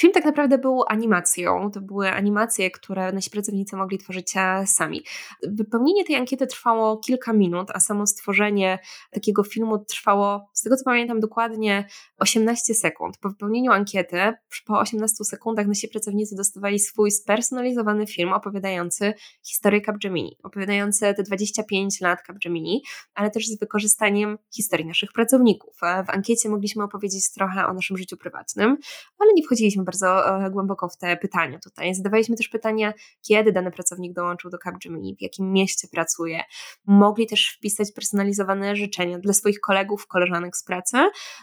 [0.00, 1.70] Film tak naprawdę był animacją.
[1.70, 5.02] To były animacje, które nasi pracownicy mogli tworzyć e, sami.
[5.42, 8.78] Wypełnienie tej ankiety trwało kilka minut, a samo stworzenie
[9.10, 13.18] takiego filmu trwało, z tego co pamiętam dokładnie, 18 sekund.
[13.18, 14.16] Po wypełnieniu ankiety,
[14.66, 22.00] po 18 sekundach nasi pracownicy dostawali swój spersonalizowany film opowiadający historię Capgemini, opowiadający te 25
[22.00, 22.82] lat Capgemini,
[23.14, 25.76] ale też z wykorzystaniem historii naszych pracowników.
[25.82, 28.76] E, w ankiecie mogliśmy opowiedzieć trochę o naszym życiu prywatnym,
[29.18, 31.94] ale nie wchodziliśmy bardzo e, głęboko w te pytania tutaj.
[31.94, 32.94] Zadawaliśmy też pytania,
[33.28, 36.40] kiedy dany pracownik dołączył do Capgemini, w jakim mieście pracuje.
[36.86, 40.96] Mogli też wpisać personalizowane życzenia dla swoich kolegów, koleżanek z pracy,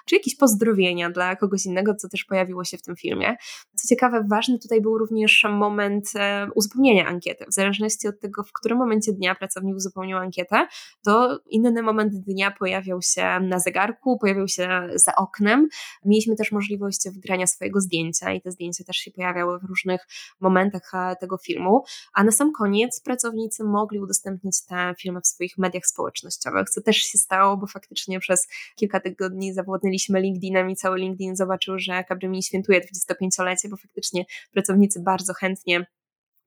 [0.06, 3.36] czy jakieś pozdrowienia dla kogoś innego, co też pojawiło się w tym filmie.
[3.76, 7.46] Co ciekawe, ważny tutaj był również moment e, uzupełnienia ankiety.
[7.50, 10.68] W zależności od tego, w którym momencie dnia pracownik uzupełnił ankietę,
[11.06, 15.68] to inny moment dnia pojawiał się na zegarku, pojawił się za oknem.
[16.06, 20.08] Mieliśmy też możliwość wgrania swojego zdjęcia i te zdjęcia też się pojawiały w różnych
[20.40, 21.84] momentach e, tego filmu.
[22.14, 26.98] A na sam koniec pracownicy mogli udostępnić te filmy w swoich mediach społecznościowych, co też
[26.98, 32.44] się stało, bo faktycznie przez kilka tygodni zawładnęliśmy LinkedInem i cały LinkedIn zobaczył, że Capgemini
[32.44, 35.86] świętuje 25-lecie, bo faktycznie pracownicy bardzo chętnie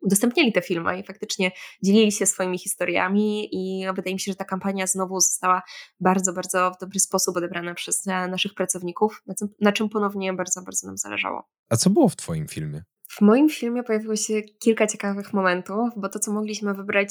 [0.00, 4.44] udostępnili te filmy i faktycznie dzielili się swoimi historiami i wydaje mi się, że ta
[4.44, 5.62] kampania znowu została
[6.00, 9.22] bardzo, bardzo w dobry sposób odebrana przez e, naszych pracowników,
[9.60, 11.48] na czym ponownie bardzo, bardzo nam zależało.
[11.68, 12.82] A co było w Twoim filmie?
[13.08, 17.08] W moim filmie pojawiło się kilka ciekawych momentów, bo to, co mogliśmy wybrać,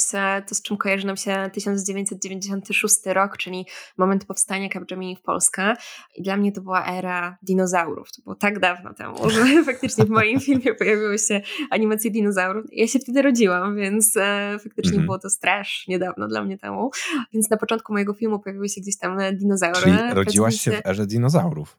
[0.47, 3.65] to z czym kojarzy nam się 1996 rok, czyli
[3.97, 5.73] moment powstania Capgemini w Polskę.
[6.15, 8.11] I dla mnie to była era dinozaurów.
[8.11, 9.39] To było tak dawno temu, że
[9.71, 12.65] faktycznie w moim filmie pojawiły się animacje dinozaurów.
[12.71, 15.05] Ja się wtedy rodziłam, więc e, faktycznie -hmm.
[15.05, 16.91] było to strasznie dawno dla mnie temu.
[17.33, 19.81] Więc na początku mojego filmu pojawiły się gdzieś tam dinozaury.
[19.81, 21.77] Czyli rodziłaś się w erze dinozaurów.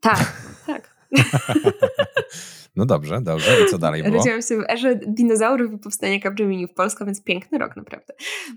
[0.00, 0.32] Tak,
[0.66, 0.94] tak.
[2.76, 3.64] No dobrze, dobrze.
[3.66, 4.16] I co dalej było?
[4.16, 8.14] Rodziłam się w erze dinozaurów i powstania Capgemini w Polsce, więc piękny rok naprawdę.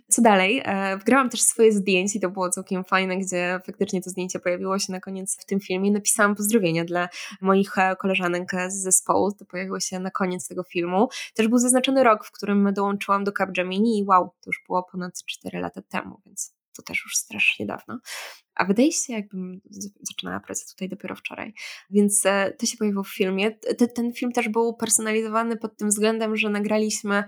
[0.08, 0.62] Co dalej?
[0.66, 4.80] E, wgrałam też swoje zdjęcie i to było całkiem fajne, gdzie faktycznie to zdjęcie pojawiło
[4.80, 5.92] się na koniec w tym filmie.
[5.92, 7.10] Napisałam pozdrowienia dla
[7.42, 9.32] moich e, koleżanek z zespołu.
[9.32, 11.10] To pojawiło się na koniec tego filmu.
[11.36, 15.24] Też był zaznaczony rok, w którym dołączyłam do Capgemini i wow, to już było ponad
[15.26, 18.00] 4 lata temu, więc to też już strasznie dawno.
[18.56, 19.62] A wydaje się, jakbym
[20.02, 21.54] zaczynała pracę tutaj dopiero wczoraj.
[21.90, 23.52] Więc e, to się pojawiło w filmie.
[23.96, 27.24] Ten film też był personalizowany pod tym względem, że nagraliśmy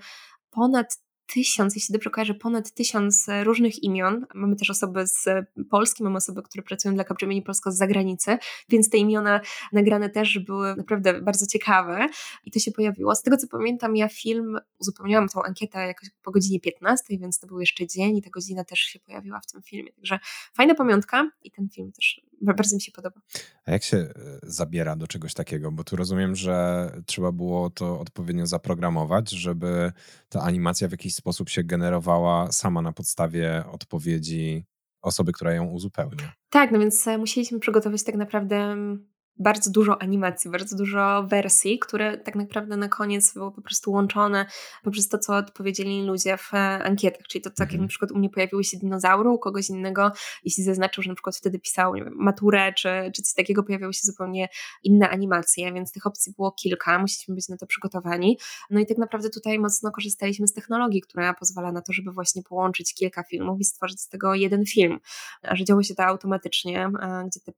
[0.50, 0.98] ponad
[1.34, 4.26] tysiąc, jeśli dobrze kojarzę, ponad tysiąc e, różnych imion.
[4.34, 5.26] Mamy też osoby z
[5.70, 8.38] Polski, mamy osoby, które pracują dla Capgemini Polsko z zagranicy,
[8.70, 12.08] więc te imiona nagrane też były naprawdę bardzo ciekawe
[12.46, 13.15] i to się pojawiło.
[13.15, 17.48] Z tego co pamiętam, ja film uzupełniałam tą ankietę jakoś po godzinie 15, więc to
[17.48, 19.94] był jeszcze dzień i ta godzina też się pojawiła w tym filmie.
[19.94, 20.20] Także
[20.54, 23.22] fajna pamiątka i ten film też bardzo mi się podoba.
[23.70, 24.12] A jak się e,
[24.44, 25.72] zabiera do czegoś takiego?
[25.72, 29.92] Bo tu rozumiem, że trzeba było to odpowiednio zaprogramować, żeby
[30.30, 34.66] ta animacja w jakiś sposób się generowała sama na podstawie odpowiedzi
[35.02, 36.34] osoby, która ją uzupełnia.
[36.50, 39.09] Tak, no więc e, musieliśmy przygotować tak naprawdę mm,
[39.39, 44.46] bardzo dużo animacji, bardzo dużo wersji, które tak naprawdę na koniec były po prostu łączone
[44.83, 47.27] poprzez to, co odpowiedzieli ludzie w e, ankietach.
[47.27, 47.81] Czyli to tak jak mhm.
[47.81, 50.12] na przykład u mnie pojawiły się dinozaury, u kogoś innego,
[50.44, 54.02] jeśli zaznaczył, że na przykład wtedy pisał wiem, maturę czy, czy coś takiego, pojawiały się
[54.04, 54.50] zupełnie
[54.83, 58.40] inne animacje, więc tych opcji było kilka, musieliśmy być na to przygotowani.
[58.69, 62.44] No i tak naprawdę tutaj mocno korzystaliśmy z technologii, która pozwala na to, żeby właśnie
[62.44, 65.00] połączyć kilka filmów i stworzyć z tego jeden film.
[65.42, 66.92] A że działo się to automatycznie,
[67.27, 67.52] gdzie te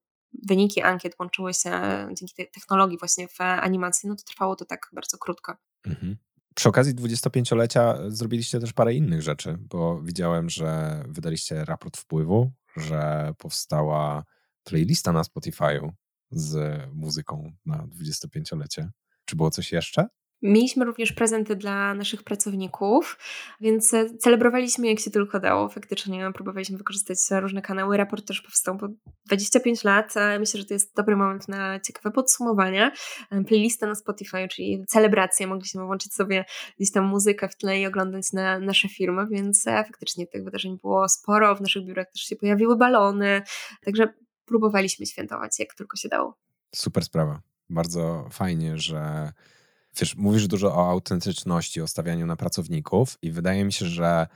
[0.47, 1.71] wyniki ankiet łączyły się
[2.13, 5.55] dzięki tej technologii właśnie w animacji, no to trwało to tak bardzo krótko.
[5.85, 6.17] Mhm.
[6.55, 13.33] Przy okazji 25-lecia zrobiliście też parę innych rzeczy, bo widziałem, że wydaliście raport wpływu, że
[13.37, 14.23] powstała
[14.63, 15.89] playlista na Spotify'u
[16.31, 18.91] z muzyką na 25-lecie.
[19.25, 20.07] Czy było coś jeszcze?
[20.41, 23.17] Mieliśmy również prezenty dla naszych pracowników,
[23.61, 25.69] więc e, celebrowaliśmy jak się tylko dało.
[25.69, 27.97] Faktycznie próbowaliśmy wykorzystać różne kanały.
[27.97, 28.87] Raport też powstał po
[29.25, 30.13] 25 lat.
[30.39, 32.91] Myślę, że to jest dobry moment na ciekawe podsumowanie.
[33.31, 35.47] E, playlista na Spotify, czyli celebracje.
[35.47, 36.45] Mogliśmy włączyć sobie
[36.77, 40.77] gdzieś tam muzykę w tle i oglądać na nasze firmy, więc e, faktycznie tych wydarzeń
[40.81, 41.55] było sporo.
[41.55, 43.41] W naszych biurach też się pojawiły balony,
[43.83, 44.13] także
[44.45, 46.37] próbowaliśmy świętować jak tylko się dało.
[46.75, 47.41] Super sprawa.
[47.69, 49.31] Bardzo fajnie, że
[49.99, 54.27] Wiesz, mówisz dużo o autentyczności, o stawianiu na pracowników i wydaje mi się, że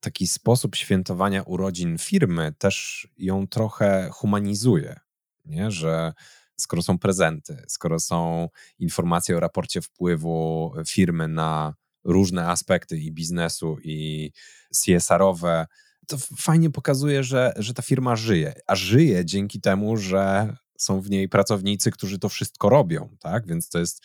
[0.00, 5.00] taki sposób świętowania urodzin firmy też ją trochę humanizuje,
[5.44, 5.70] nie?
[5.70, 6.12] że
[6.56, 8.48] skoro są prezenty, skoro są
[8.78, 14.30] informacje o raporcie wpływu firmy na różne aspekty i biznesu, i
[14.74, 15.66] CSR-owe,
[16.06, 18.54] to fajnie pokazuje, że, że ta firma żyje.
[18.66, 23.46] A żyje dzięki temu, że są w niej pracownicy, którzy to wszystko robią, tak?
[23.46, 24.02] Więc to jest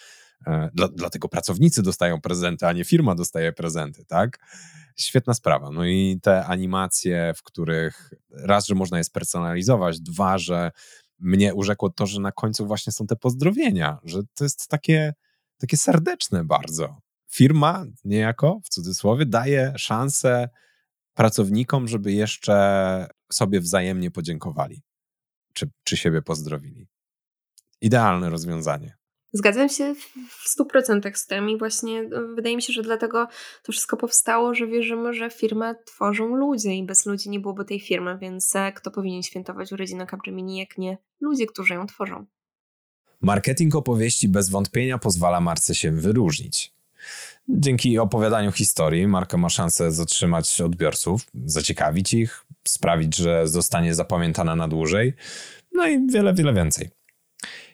[0.73, 4.39] dla, dlatego pracownicy dostają prezenty, a nie firma dostaje prezenty, tak?
[4.97, 5.71] Świetna sprawa.
[5.71, 10.71] No i te animacje, w których raz, że można je spersonalizować, dwa, że
[11.19, 15.13] mnie urzekło to, że na końcu właśnie są te pozdrowienia, że to jest takie,
[15.57, 16.97] takie serdeczne bardzo.
[17.31, 20.49] Firma niejako, w cudzysłowie, daje szansę
[21.13, 24.81] pracownikom, żeby jeszcze sobie wzajemnie podziękowali,
[25.53, 26.87] czy, czy siebie pozdrowili.
[27.81, 28.98] Idealne rozwiązanie.
[29.31, 29.95] Zgadzam się
[30.29, 33.27] w stu procentach z tym i właśnie e, wydaje mi się, że dlatego
[33.63, 37.79] to wszystko powstało, że wierzymy, że firmę tworzą ludzie i bez ludzi nie byłoby tej
[37.79, 42.25] firmy, więc e, kto powinien świętować urodziny Capgemini, jak nie ludzie, którzy ją tworzą.
[43.21, 46.73] Marketing opowieści bez wątpienia pozwala marce się wyróżnić.
[47.49, 54.67] Dzięki opowiadaniu historii marka ma szansę zatrzymać odbiorców, zaciekawić ich, sprawić, że zostanie zapamiętana na
[54.67, 55.13] dłużej,
[55.73, 56.89] no i wiele, wiele więcej.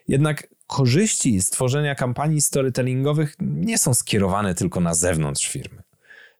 [0.08, 5.84] Jednak korzyści z tworzenia kampanii storytellingowych nie są skierowane tylko na zewnątrz firmy.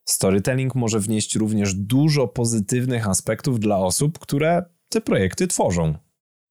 [0.06, 5.96] Storytelling może wnieść również dużo pozytywnych aspektów dla osób, które te projekty tworzą.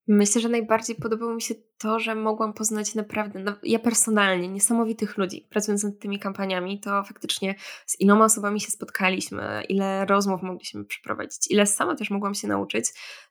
[0.08, 5.18] Myślę, że najbardziej podobało mi się to, że mogłam poznać naprawdę, no, ja personalnie, niesamowitych
[5.18, 5.46] ludzi.
[5.50, 7.54] Pracując nad tymi kampaniami, to faktycznie
[7.86, 12.84] z iloma osobami się spotkaliśmy, ile rozmów mogliśmy przeprowadzić, ile sama też mogłam się nauczyć.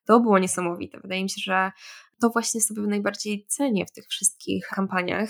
[0.05, 0.99] To było niesamowite.
[0.99, 1.71] Wydaje mi się, że
[2.21, 5.29] to właśnie sobie najbardziej cenię w tych wszystkich kampaniach.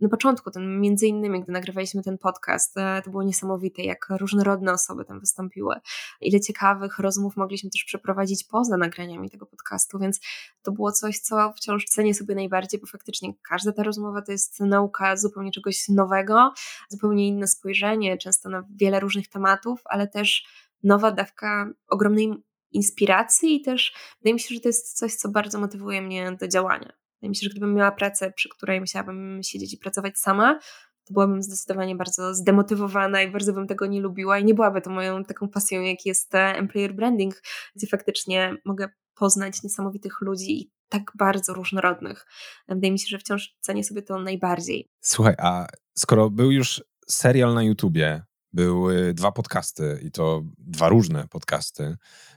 [0.00, 4.72] Na początku, ten, między innymi, gdy nagrywaliśmy ten podcast, e, to było niesamowite, jak różnorodne
[4.72, 5.74] osoby tam wystąpiły.
[6.20, 10.20] Ile ciekawych rozmów mogliśmy też przeprowadzić poza nagraniami tego podcastu, więc
[10.62, 14.60] to było coś, co wciąż cenię sobie najbardziej, bo faktycznie każda ta rozmowa to jest
[14.60, 16.52] nauka zupełnie czegoś nowego,
[16.88, 20.44] zupełnie inne spojrzenie, często na wiele różnych tematów, ale też
[20.82, 22.42] nowa dawka ogromnej
[22.72, 26.48] inspiracji i też wydaje mi się, że to jest coś, co bardzo motywuje mnie do
[26.48, 26.92] działania.
[27.14, 30.58] Wydaje mi się, że gdybym miała pracę, przy której musiałabym siedzieć i pracować sama,
[31.04, 34.90] to byłabym zdecydowanie bardzo zdemotywowana i bardzo bym tego nie lubiła i nie byłaby to
[34.90, 37.42] moją taką pasją, jak jest e, employer branding,
[37.76, 42.26] gdzie faktycznie mogę poznać niesamowitych ludzi i tak bardzo różnorodnych.
[42.68, 44.88] Wydaje mi się, że wciąż cenię sobie to najbardziej.
[45.00, 45.66] Słuchaj, a
[45.98, 51.96] skoro był już serial na YouTubie, były dwa podcasty i to dwa różne podcasty,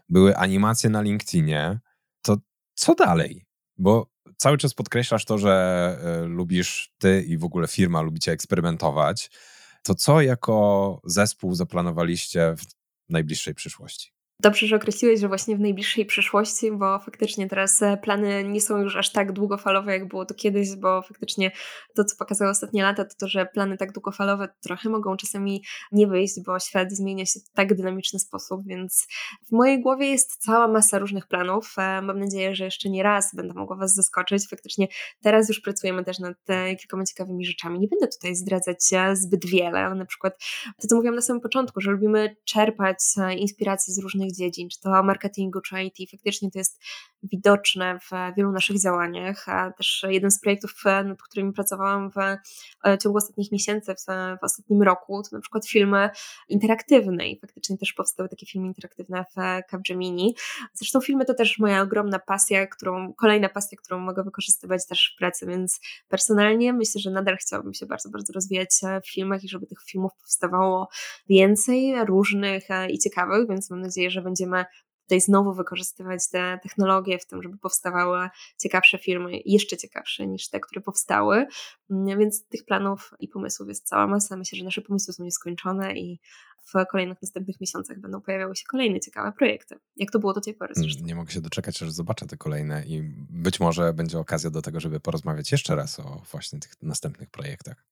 [0.10, 1.80] były animacje na LinkedInie,
[2.22, 2.38] to
[2.74, 3.46] co dalej?
[3.78, 9.32] Bo cały czas podkreślasz to, że e, lubisz ty i w ogóle firma lubicie eksperymentować.
[9.84, 12.64] To co jako zespół zaplanowaliście w
[13.10, 14.15] najbliższej przyszłości?
[14.40, 18.78] Dobrze, że określiłeś, że właśnie w najbliższej przyszłości, bo faktycznie teraz e, plany nie są
[18.78, 21.52] już aż tak długofalowe, jak było to kiedyś, bo faktycznie
[21.96, 26.08] to, co pokazały ostatnie lata, to to, że plany tak długofalowe trochę mogą czasami nie
[26.08, 29.08] wyjść, bo świat zmienia się w tak dynamiczny sposób, więc
[29.48, 31.74] w mojej głowie jest cała masa różnych planów.
[31.78, 34.50] E, mam nadzieję, że jeszcze nie raz będę mogła Was zaskoczyć.
[34.50, 34.88] Faktycznie
[35.22, 37.80] teraz już pracujemy też nad e, kilkoma ciekawymi rzeczami.
[37.80, 38.80] Nie będę tutaj zdradzać
[39.14, 40.38] zbyt wiele, na przykład
[40.82, 42.98] to, co mówiłam na samym początku, że lubimy czerpać
[43.38, 46.12] inspiracje z różnych różnych dziedzin, czy to marketingu, czy IT.
[46.12, 46.82] Faktycznie to jest
[47.24, 49.50] widoczne w wielu naszych działaniach.
[49.50, 52.18] A też jeden z projektów, nad którymi pracowałam w
[53.04, 54.06] ciągu ostatnich miesięcy, w,
[54.42, 56.10] w ostatnim roku, to na przykład filmy
[56.50, 60.36] interaktywne i faktycznie też powstały takie filmy interaktywne w Capgemini.
[60.74, 65.20] Zresztą filmy to też moja ogromna pasja, którą, kolejna pasja, którą mogę wykorzystywać też w
[65.20, 68.70] pracy, więc personalnie myślę, że nadal chciałabym się bardzo, bardzo rozwijać
[69.04, 70.88] w filmach i żeby tych filmów powstawało
[71.30, 74.66] więcej, różnych e, i ciekawych, więc mam nadzieję, że będziemy
[75.06, 80.60] tutaj znowu wykorzystywać te technologie w tym, żeby powstawały ciekawsze filmy, jeszcze ciekawsze niż te,
[80.60, 81.48] które powstały.
[81.90, 84.38] Mm, więc tych planów i pomysłów jest cała masa.
[84.38, 86.20] Myślę, że nasze pomysły są nieskończone i
[86.66, 89.76] w kolejnych następnych miesiącach będą pojawiały się kolejne ciekawe projekty.
[89.96, 91.06] Jak to było do tej pory mm, zresztą.
[91.06, 94.80] Nie mogę się doczekać, aż zobaczę te kolejne i być może będzie okazja do tego,
[94.80, 97.86] żeby porozmawiać jeszcze raz o właśnie tych następnych projektach.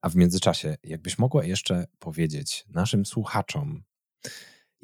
[0.00, 3.82] A w międzyczasie, jakbyś mogła jeszcze powiedzieć naszym słuchaczom,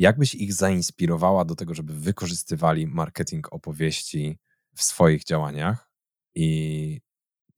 [0.02, 4.38] jak byś ich zainspirowała do tego, żeby wykorzystywali marketing opowieści
[4.74, 5.90] w swoich działaniach
[6.34, 7.00] i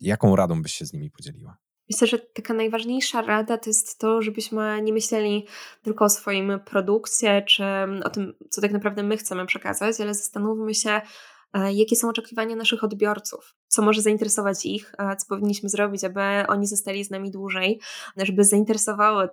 [0.01, 1.57] jaką radą byś się z nimi podzieliła?
[1.91, 5.47] Myślę, że taka najważniejsza rada to jest to, żebyśmy nie myśleli
[5.83, 7.65] tylko o swoim produkcie, czy
[8.05, 11.01] o tym, co tak naprawdę my chcemy przekazać, ale zastanówmy się,
[11.53, 16.67] e, jakie są oczekiwania naszych odbiorców, co może zainteresować ich, co powinniśmy zrobić, aby oni
[16.67, 17.81] zostali z nami dłużej,
[18.17, 19.29] żeby zainteresowały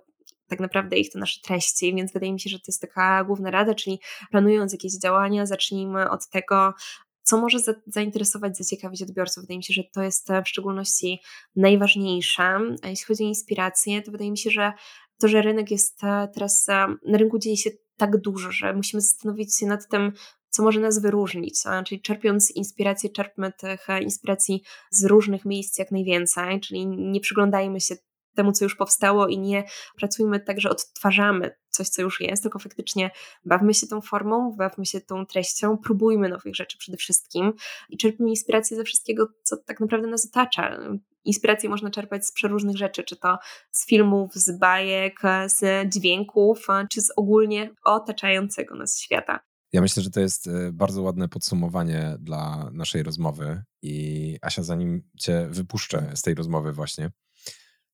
[0.52, 3.50] tak naprawdę ich to nasze treści, więc wydaje mi się, że to jest taka główna
[3.50, 4.00] rada, czyli
[4.30, 6.74] planując jakieś działania, zacznijmy od tego,
[7.22, 9.42] co może za, zainteresować, zaciekawić odbiorców.
[9.42, 11.20] Wydaje mi się, że to jest w szczególności
[11.56, 12.60] najważniejsze.
[12.82, 14.72] A jeśli chodzi o inspirację, to wydaje mi się, że
[15.20, 19.00] to, że rynek jest e, teraz, e, na rynku dzieje się tak dużo, że musimy
[19.00, 20.12] zastanowić się nad tym,
[20.48, 21.62] co może nas wyróżnić.
[21.86, 27.80] Czyli czerpiąc inspirację, czerpmy tych e, inspiracji z różnych miejsc jak najwięcej, czyli nie przyglądajmy
[27.80, 27.94] się
[28.34, 29.64] temu, co już powstało i nie
[29.96, 33.10] pracujmy tak, że odtwarzamy coś, co już jest, tylko faktycznie
[33.44, 37.52] bawmy się tą formą, bawmy się tą treścią, próbujmy nowych rzeczy przede wszystkim
[37.88, 40.78] i czerpmy inspirację ze wszystkiego, co tak naprawdę nas otacza.
[41.24, 43.38] Inspirację można czerpać z przeróżnych rzeczy, czy to
[43.70, 49.40] z filmów, z bajek, z dźwięków, czy z ogólnie otaczającego nas świata.
[49.72, 53.62] Ja myślę, że to jest e, bardzo ładne podsumowanie dla naszej rozmowy.
[53.82, 57.10] I Asia, zanim Cię wypuszczę z tej rozmowy, właśnie,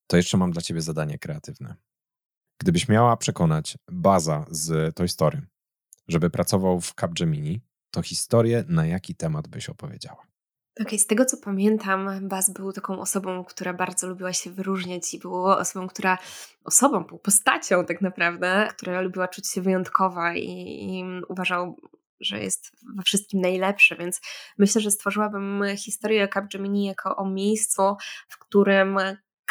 [0.09, 1.75] to jeszcze mam dla ciebie zadanie kreatywne.
[2.61, 5.43] Gdybyś miała przekonać Baza z Toy Story,
[6.09, 10.29] żeby pracował w Capgemini, to historię na jaki temat byś opowiedziała?
[10.81, 15.15] Okej, okay, z tego co pamiętam, Baz był taką osobą, która bardzo lubiła się wyróżniać
[15.15, 16.19] i był osobą, która,
[16.65, 21.77] osobą, był postacią tak naprawdę, która lubiła czuć się wyjątkowa i, i uważał,
[22.21, 24.21] że jest we wszystkim najlepsze, więc
[24.59, 27.83] myślę, że stworzyłabym historię Capgemini jako o miejscu,
[28.29, 28.99] w którym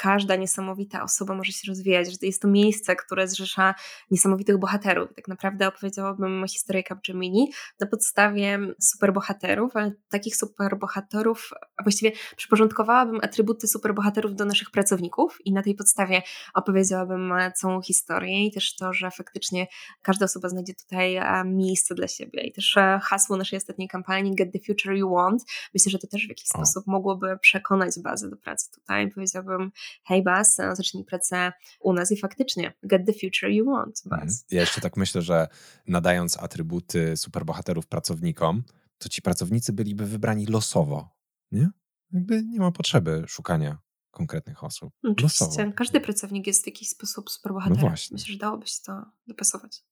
[0.01, 3.75] każda niesamowita osoba może się rozwijać, że to jest to miejsce, które zrzesza
[4.11, 5.09] niesamowitych bohaterów.
[5.15, 13.67] Tak naprawdę opowiedziałabym historię Capgemini na podstawie superbohaterów, ale takich superbohaterów, a właściwie przyporządkowałabym atrybuty
[13.67, 16.21] superbohaterów do naszych pracowników i na tej podstawie
[16.53, 19.67] opowiedziałabym całą historię i też to, że faktycznie
[20.01, 24.53] każda osoba znajdzie tutaj miejsce dla siebie i też e, hasło naszej ostatniej kampanii Get
[24.53, 25.43] the Future You Want.
[25.73, 29.11] Myślę, że to też w jakiś sposób mogłoby przekonać bazę do pracy tutaj.
[29.11, 29.71] Powiedziałabym
[30.03, 34.21] hej Bas, zacznij pracę u nas i faktycznie get the future you want, Bas.
[34.21, 34.37] Mhm.
[34.51, 35.47] Ja jeszcze tak myślę, że
[35.87, 38.63] nadając atrybuty superbohaterów pracownikom,
[38.97, 41.09] to ci pracownicy byliby wybrani losowo,
[41.51, 41.69] nie?
[42.11, 43.77] Jakby nie ma potrzeby szukania
[44.11, 44.93] konkretnych osób.
[45.03, 45.45] Oczywiście.
[45.45, 45.71] Losowo.
[45.75, 47.83] Każdy pracownik jest w jakiś sposób superbohaterem.
[47.83, 48.15] No właśnie.
[48.15, 49.83] Myślę, że dałoby się to dopasować.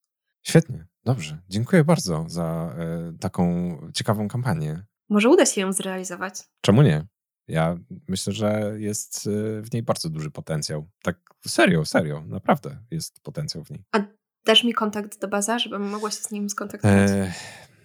[0.41, 1.41] Świetnie, dobrze.
[1.49, 2.75] Dziękuję bardzo za
[3.15, 4.85] y, taką ciekawą kampanię.
[5.09, 6.43] Może uda się ją zrealizować.
[6.61, 7.07] Czemu nie?
[7.47, 7.77] Ja
[8.07, 10.87] myślę, że jest y, w niej bardzo duży potencjał.
[11.03, 11.17] Tak
[11.47, 13.83] serio, serio, naprawdę jest potencjał w niej.
[13.91, 13.99] A
[14.45, 17.11] dasz mi kontakt do baza, żebym mogła się z nim skontaktować?
[17.11, 17.33] E,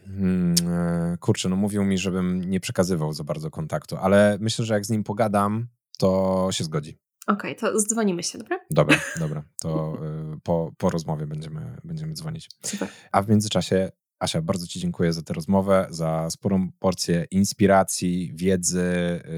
[0.06, 4.74] hmm, e, kurczę, no mówił mi, żebym nie przekazywał za bardzo kontaktu, ale myślę, że
[4.74, 6.98] jak z nim pogadam, to się zgodzi.
[7.26, 8.60] Okej, okay, to dzwonimy się, dobra?
[8.70, 9.42] Dobra, dobra.
[9.60, 9.98] To
[10.34, 12.48] y, po, po rozmowie będziemy, będziemy dzwonić.
[12.62, 12.88] Super.
[13.12, 13.90] A w międzyczasie
[14.20, 18.80] Asia, bardzo Ci dziękuję za tę rozmowę, za sporą porcję inspiracji, wiedzy,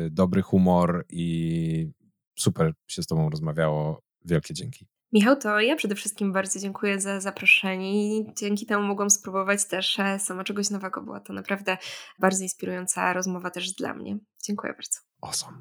[0.07, 1.91] y, dobry humor i
[2.39, 4.03] super się z Tobą rozmawiało.
[4.25, 4.87] Wielkie dzięki.
[5.13, 9.99] Michał, to ja przede wszystkim bardzo dziękuję za zaproszenie i dzięki temu mogłam spróbować też
[9.99, 11.03] e, sama czegoś nowego.
[11.03, 11.77] Była to naprawdę
[12.19, 14.19] bardzo inspirująca rozmowa też dla mnie.
[14.45, 15.01] Dziękuję bardzo.
[15.21, 15.59] Awesome.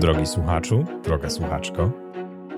[0.00, 1.92] Drogi słuchaczu, droga słuchaczko,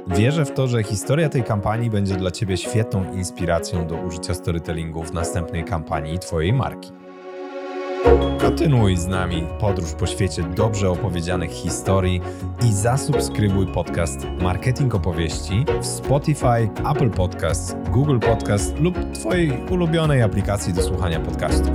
[0.07, 5.03] Wierzę w to, że historia tej kampanii będzie dla Ciebie świetną inspiracją do użycia storytellingu
[5.03, 6.93] w następnej kampanii Twojej marki.
[8.41, 12.21] Kontynuuj z nami podróż po świecie dobrze opowiedzianych historii
[12.65, 20.73] i zasubskrybuj podcast Marketing Opowieści w Spotify, Apple Podcasts, Google Podcast lub Twojej ulubionej aplikacji
[20.73, 21.73] do słuchania podcastów.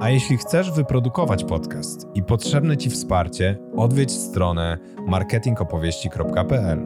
[0.00, 6.82] A jeśli chcesz wyprodukować podcast i potrzebne Ci wsparcie, odwiedź stronę marketingopowieści.pl.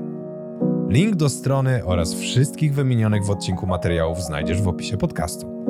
[0.89, 5.65] Link do strony oraz wszystkich wymienionych w odcinku materiałów znajdziesz w opisie podcastu.